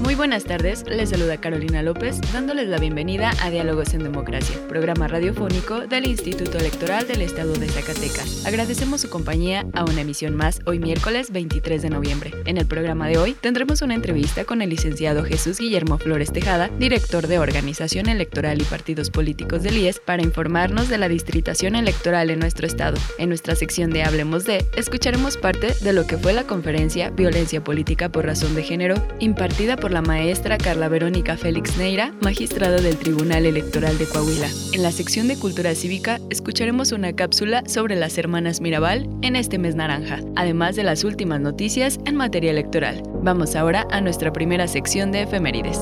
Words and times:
Muy 0.00 0.14
buenas 0.14 0.44
tardes, 0.44 0.84
les 0.88 1.10
saluda 1.10 1.36
Carolina 1.36 1.82
López 1.82 2.18
dándoles 2.32 2.68
la 2.68 2.78
bienvenida 2.78 3.32
a 3.42 3.50
Diálogos 3.50 3.92
en 3.92 4.02
Democracia, 4.02 4.56
programa 4.66 5.08
radiofónico 5.08 5.80
del 5.80 6.06
Instituto 6.06 6.56
Electoral 6.56 7.06
del 7.06 7.20
Estado 7.20 7.52
de 7.52 7.68
Zacatecas. 7.68 8.46
Agradecemos 8.46 9.02
su 9.02 9.10
compañía 9.10 9.66
a 9.74 9.84
una 9.84 10.00
emisión 10.00 10.34
más 10.34 10.60
hoy 10.64 10.78
miércoles 10.78 11.30
23 11.32 11.82
de 11.82 11.90
noviembre. 11.90 12.32
En 12.46 12.56
el 12.56 12.64
programa 12.64 13.08
de 13.08 13.18
hoy 13.18 13.34
tendremos 13.34 13.82
una 13.82 13.94
entrevista 13.94 14.46
con 14.46 14.62
el 14.62 14.70
licenciado 14.70 15.22
Jesús 15.22 15.58
Guillermo 15.58 15.98
Flores 15.98 16.32
Tejada, 16.32 16.70
director 16.78 17.26
de 17.26 17.38
Organización 17.38 18.08
Electoral 18.08 18.62
y 18.62 18.64
Partidos 18.64 19.10
Políticos 19.10 19.62
del 19.62 19.76
IES, 19.76 20.00
para 20.00 20.22
informarnos 20.22 20.88
de 20.88 20.96
la 20.96 21.10
distritación 21.10 21.76
electoral 21.76 22.30
en 22.30 22.38
nuestro 22.38 22.66
estado. 22.66 22.96
En 23.18 23.28
nuestra 23.28 23.54
sección 23.54 23.90
de 23.90 24.02
Hablemos 24.02 24.44
de, 24.44 24.64
escucharemos 24.76 25.36
parte 25.36 25.74
de 25.82 25.92
lo 25.92 26.06
que 26.06 26.16
fue 26.16 26.32
la 26.32 26.44
conferencia 26.44 27.10
Violencia 27.10 27.62
Política 27.62 28.08
por 28.08 28.24
Razón 28.24 28.54
de 28.54 28.62
Género, 28.62 28.94
impartida 29.18 29.76
por 29.76 29.89
la 29.90 30.02
maestra 30.02 30.58
Carla 30.58 30.88
Verónica 30.88 31.36
Félix 31.36 31.76
Neira, 31.76 32.12
magistrada 32.20 32.80
del 32.80 32.96
Tribunal 32.96 33.46
Electoral 33.46 33.98
de 33.98 34.06
Coahuila. 34.06 34.48
En 34.72 34.82
la 34.82 34.92
sección 34.92 35.28
de 35.28 35.38
Cultura 35.38 35.74
Cívica 35.74 36.18
escucharemos 36.30 36.92
una 36.92 37.12
cápsula 37.14 37.62
sobre 37.66 37.96
las 37.96 38.16
hermanas 38.18 38.60
Mirabal 38.60 39.08
en 39.22 39.36
este 39.36 39.58
mes 39.58 39.74
naranja, 39.74 40.20
además 40.36 40.76
de 40.76 40.84
las 40.84 41.04
últimas 41.04 41.40
noticias 41.40 41.98
en 42.04 42.16
materia 42.16 42.50
electoral. 42.50 43.02
Vamos 43.22 43.56
ahora 43.56 43.86
a 43.90 44.00
nuestra 44.00 44.32
primera 44.32 44.68
sección 44.68 45.12
de 45.12 45.22
efemérides. 45.22 45.78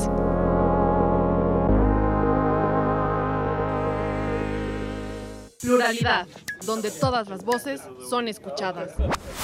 Pluralidad, 5.61 6.27
donde 6.65 6.91
todas 6.91 7.29
las 7.29 7.45
voces 7.45 7.81
son 8.09 8.29
escuchadas. 8.29 8.93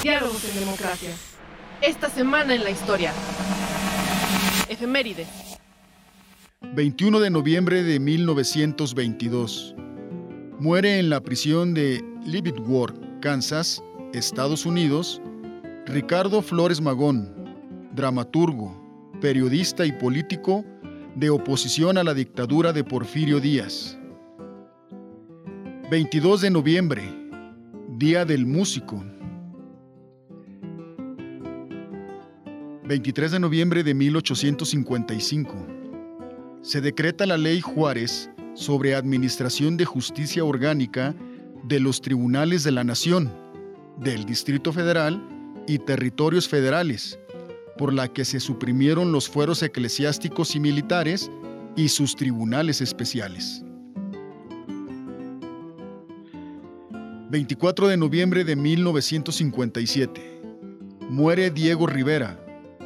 Diálogos 0.02 0.44
en 0.44 0.60
democracia. 0.60 1.10
Esta 1.82 2.08
semana 2.08 2.54
en 2.54 2.64
la 2.64 2.70
historia. 2.70 3.12
Efeméride. 4.68 5.26
21 6.74 7.20
de 7.20 7.30
noviembre 7.30 7.82
de 7.82 8.00
1922. 8.00 9.74
Muere 10.58 10.98
en 10.98 11.10
la 11.10 11.20
prisión 11.20 11.74
de 11.74 12.02
Leavenworth, 12.24 12.96
Kansas, 13.20 13.82
Estados 14.14 14.64
Unidos, 14.64 15.20
Ricardo 15.86 16.40
Flores 16.40 16.80
Magón, 16.80 17.30
dramaturgo, 17.92 18.80
periodista 19.20 19.84
y 19.84 19.92
político 19.92 20.64
de 21.14 21.30
oposición 21.30 21.98
a 21.98 22.04
la 22.04 22.14
dictadura 22.14 22.72
de 22.72 22.84
Porfirio 22.84 23.40
Díaz. 23.40 23.98
22 25.90 26.40
de 26.40 26.50
noviembre, 26.50 27.02
Día 27.98 28.24
del 28.24 28.46
Músico. 28.46 29.04
23 32.86 33.32
de 33.32 33.40
noviembre 33.40 33.82
de 33.82 33.94
1855. 33.94 35.54
Se 36.60 36.82
decreta 36.82 37.24
la 37.24 37.38
Ley 37.38 37.62
Juárez 37.62 38.28
sobre 38.54 38.94
Administración 38.94 39.78
de 39.78 39.86
Justicia 39.86 40.44
Orgánica 40.44 41.14
de 41.62 41.80
los 41.80 42.02
Tribunales 42.02 42.62
de 42.62 42.72
la 42.72 42.84
Nación, 42.84 43.32
del 44.00 44.26
Distrito 44.26 44.70
Federal 44.70 45.26
y 45.66 45.78
territorios 45.78 46.46
federales, 46.46 47.18
por 47.78 47.90
la 47.94 48.12
que 48.12 48.26
se 48.26 48.38
suprimieron 48.38 49.12
los 49.12 49.30
fueros 49.30 49.62
eclesiásticos 49.62 50.54
y 50.54 50.60
militares 50.60 51.30
y 51.76 51.88
sus 51.88 52.14
tribunales 52.14 52.82
especiales. 52.82 53.64
24 57.30 57.88
de 57.88 57.96
noviembre 57.96 58.44
de 58.44 58.56
1957. 58.56 60.42
Muere 61.08 61.50
Diego 61.50 61.86
Rivera, 61.86 62.43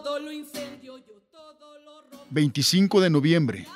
todo 0.00 0.18
lo 0.18 0.32
incendio, 0.32 0.96
yo 0.98 1.20
todo 1.30 1.78
lo 1.80 2.00
rompo. 2.02 2.26
25 2.30 3.00
de 3.02 3.10
noviembre, 3.10 3.66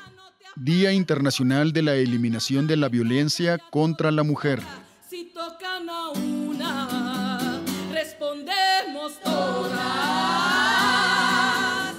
Día 0.54 0.92
Internacional 0.92 1.74
de 1.74 1.82
la 1.82 1.94
Eliminación 1.94 2.66
de 2.66 2.78
la 2.78 2.88
Violencia 2.88 3.58
contra 3.58 4.10
la 4.10 4.22
Mujer. 4.22 4.62
Si 5.10 5.26
tocan 5.26 5.90
a 5.90 6.08
una, 6.12 7.60
respondemos 7.92 9.20
todas. 9.22 9.74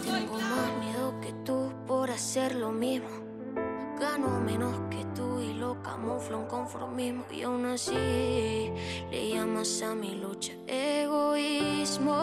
Tengo 0.03 0.39
más 0.39 0.77
miedo 0.79 1.19
que 1.21 1.33
tú 1.45 1.71
por 1.85 2.09
hacer 2.09 2.55
lo 2.55 2.71
mismo. 2.71 3.09
Gano 3.99 4.41
menos 4.41 4.73
que 4.89 5.05
tú 5.15 5.39
y 5.39 5.53
lo 5.53 5.79
camuflo 5.83 6.41
en 6.41 6.47
conformismo. 6.47 7.23
Y 7.31 7.43
aún 7.43 7.65
así 7.65 7.93
le 9.11 9.29
llamas 9.29 9.83
a 9.83 9.93
mi 9.93 10.15
lucha 10.15 10.53
egoísmo. 10.65 12.15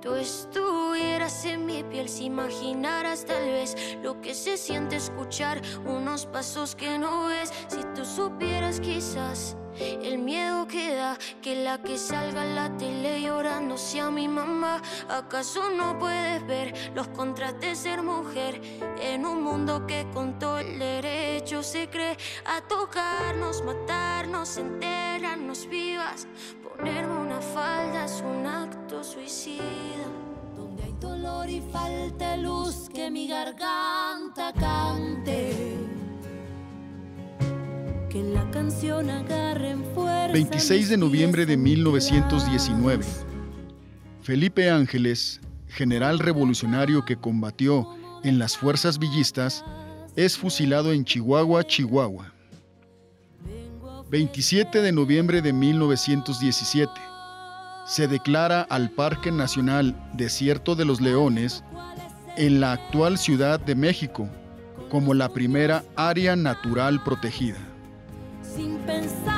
Tú 0.00 0.14
estuvieras 0.14 1.44
en 1.44 1.66
mi 1.66 1.82
piel, 1.82 2.08
si 2.08 2.26
imaginaras 2.26 3.24
tal 3.24 3.44
vez 3.44 3.98
lo 4.00 4.20
que 4.20 4.32
se 4.32 4.56
siente 4.56 4.94
escuchar 4.94 5.60
unos 5.84 6.24
pasos 6.26 6.76
que 6.76 6.98
no 6.98 7.26
ves. 7.26 7.52
Si 7.66 7.82
tú 7.96 8.04
supieras 8.04 8.78
quizás 8.78 9.56
el 9.80 10.18
miedo 10.18 10.66
que 10.66 10.94
da 10.94 11.16
que 11.42 11.54
la 11.56 11.78
que 11.78 11.98
salga 11.98 12.44
en 12.44 12.54
la 12.54 12.76
tele 12.76 13.22
llorando 13.22 13.76
sea 13.76 14.10
mi 14.10 14.28
mamá. 14.28 14.82
¿Acaso 15.08 15.70
no 15.70 15.98
puedes 15.98 16.46
ver 16.46 16.92
los 16.94 17.08
contras 17.08 17.58
de 17.60 17.74
ser 17.74 18.02
mujer 18.02 18.60
en 19.00 19.24
un 19.24 19.42
mundo 19.42 19.86
que 19.86 20.06
con 20.12 20.38
todo 20.38 20.58
el 20.58 20.78
derecho 20.78 21.62
se 21.62 21.88
cree 21.88 22.16
a 22.44 22.60
tocarnos, 22.62 23.62
matarnos, 23.62 24.56
enterrarnos 24.56 25.68
vivas? 25.68 26.26
Ponerme 26.62 27.18
una 27.18 27.40
falda 27.40 28.04
es 28.04 28.22
un 28.22 28.46
acto 28.46 29.02
suicida. 29.02 29.64
Donde 30.56 30.82
hay 30.84 30.92
dolor 31.00 31.48
y 31.48 31.60
falta 31.60 32.36
luz, 32.36 32.88
que 32.92 33.10
mi 33.10 33.28
garganta 33.28 34.52
cante. 34.52 35.67
Que 38.10 38.22
la 38.22 38.50
canción 38.50 39.10
agarre 39.10 39.70
en 39.70 39.84
fuerza. 39.94 40.32
26 40.32 40.88
de 40.88 40.96
noviembre 40.96 41.44
de 41.44 41.56
pies 41.56 41.78
1919. 41.78 43.04
angustiados. 43.04 43.26
Felipe 44.22 44.70
Ángeles, 44.70 45.40
general 45.66 46.18
revolucionario 46.18 47.04
que 47.04 47.16
combatió 47.16 47.86
en 48.24 48.38
las 48.38 48.56
fuerzas 48.56 48.98
villistas, 48.98 49.62
es 50.16 50.38
fusilado 50.38 50.92
en 50.92 51.04
Chihuahua, 51.04 51.64
Chihuahua. 51.64 52.32
27 54.10 54.80
de 54.80 54.92
noviembre 54.92 55.42
de 55.42 55.52
1917. 55.52 56.90
Se 57.86 58.08
declara 58.08 58.62
al 58.62 58.90
Parque 58.90 59.30
Nacional 59.30 59.94
Desierto 60.14 60.74
de 60.74 60.86
los 60.86 61.02
Leones 61.02 61.62
en 62.38 62.60
la 62.60 62.72
actual 62.72 63.18
Ciudad 63.18 63.60
de 63.60 63.74
México 63.74 64.28
como 64.88 65.12
la 65.12 65.28
primera 65.28 65.84
área 65.96 66.36
natural 66.36 67.02
protegida. 67.04 67.58
Sin 68.58 68.76
pensar 68.78 69.37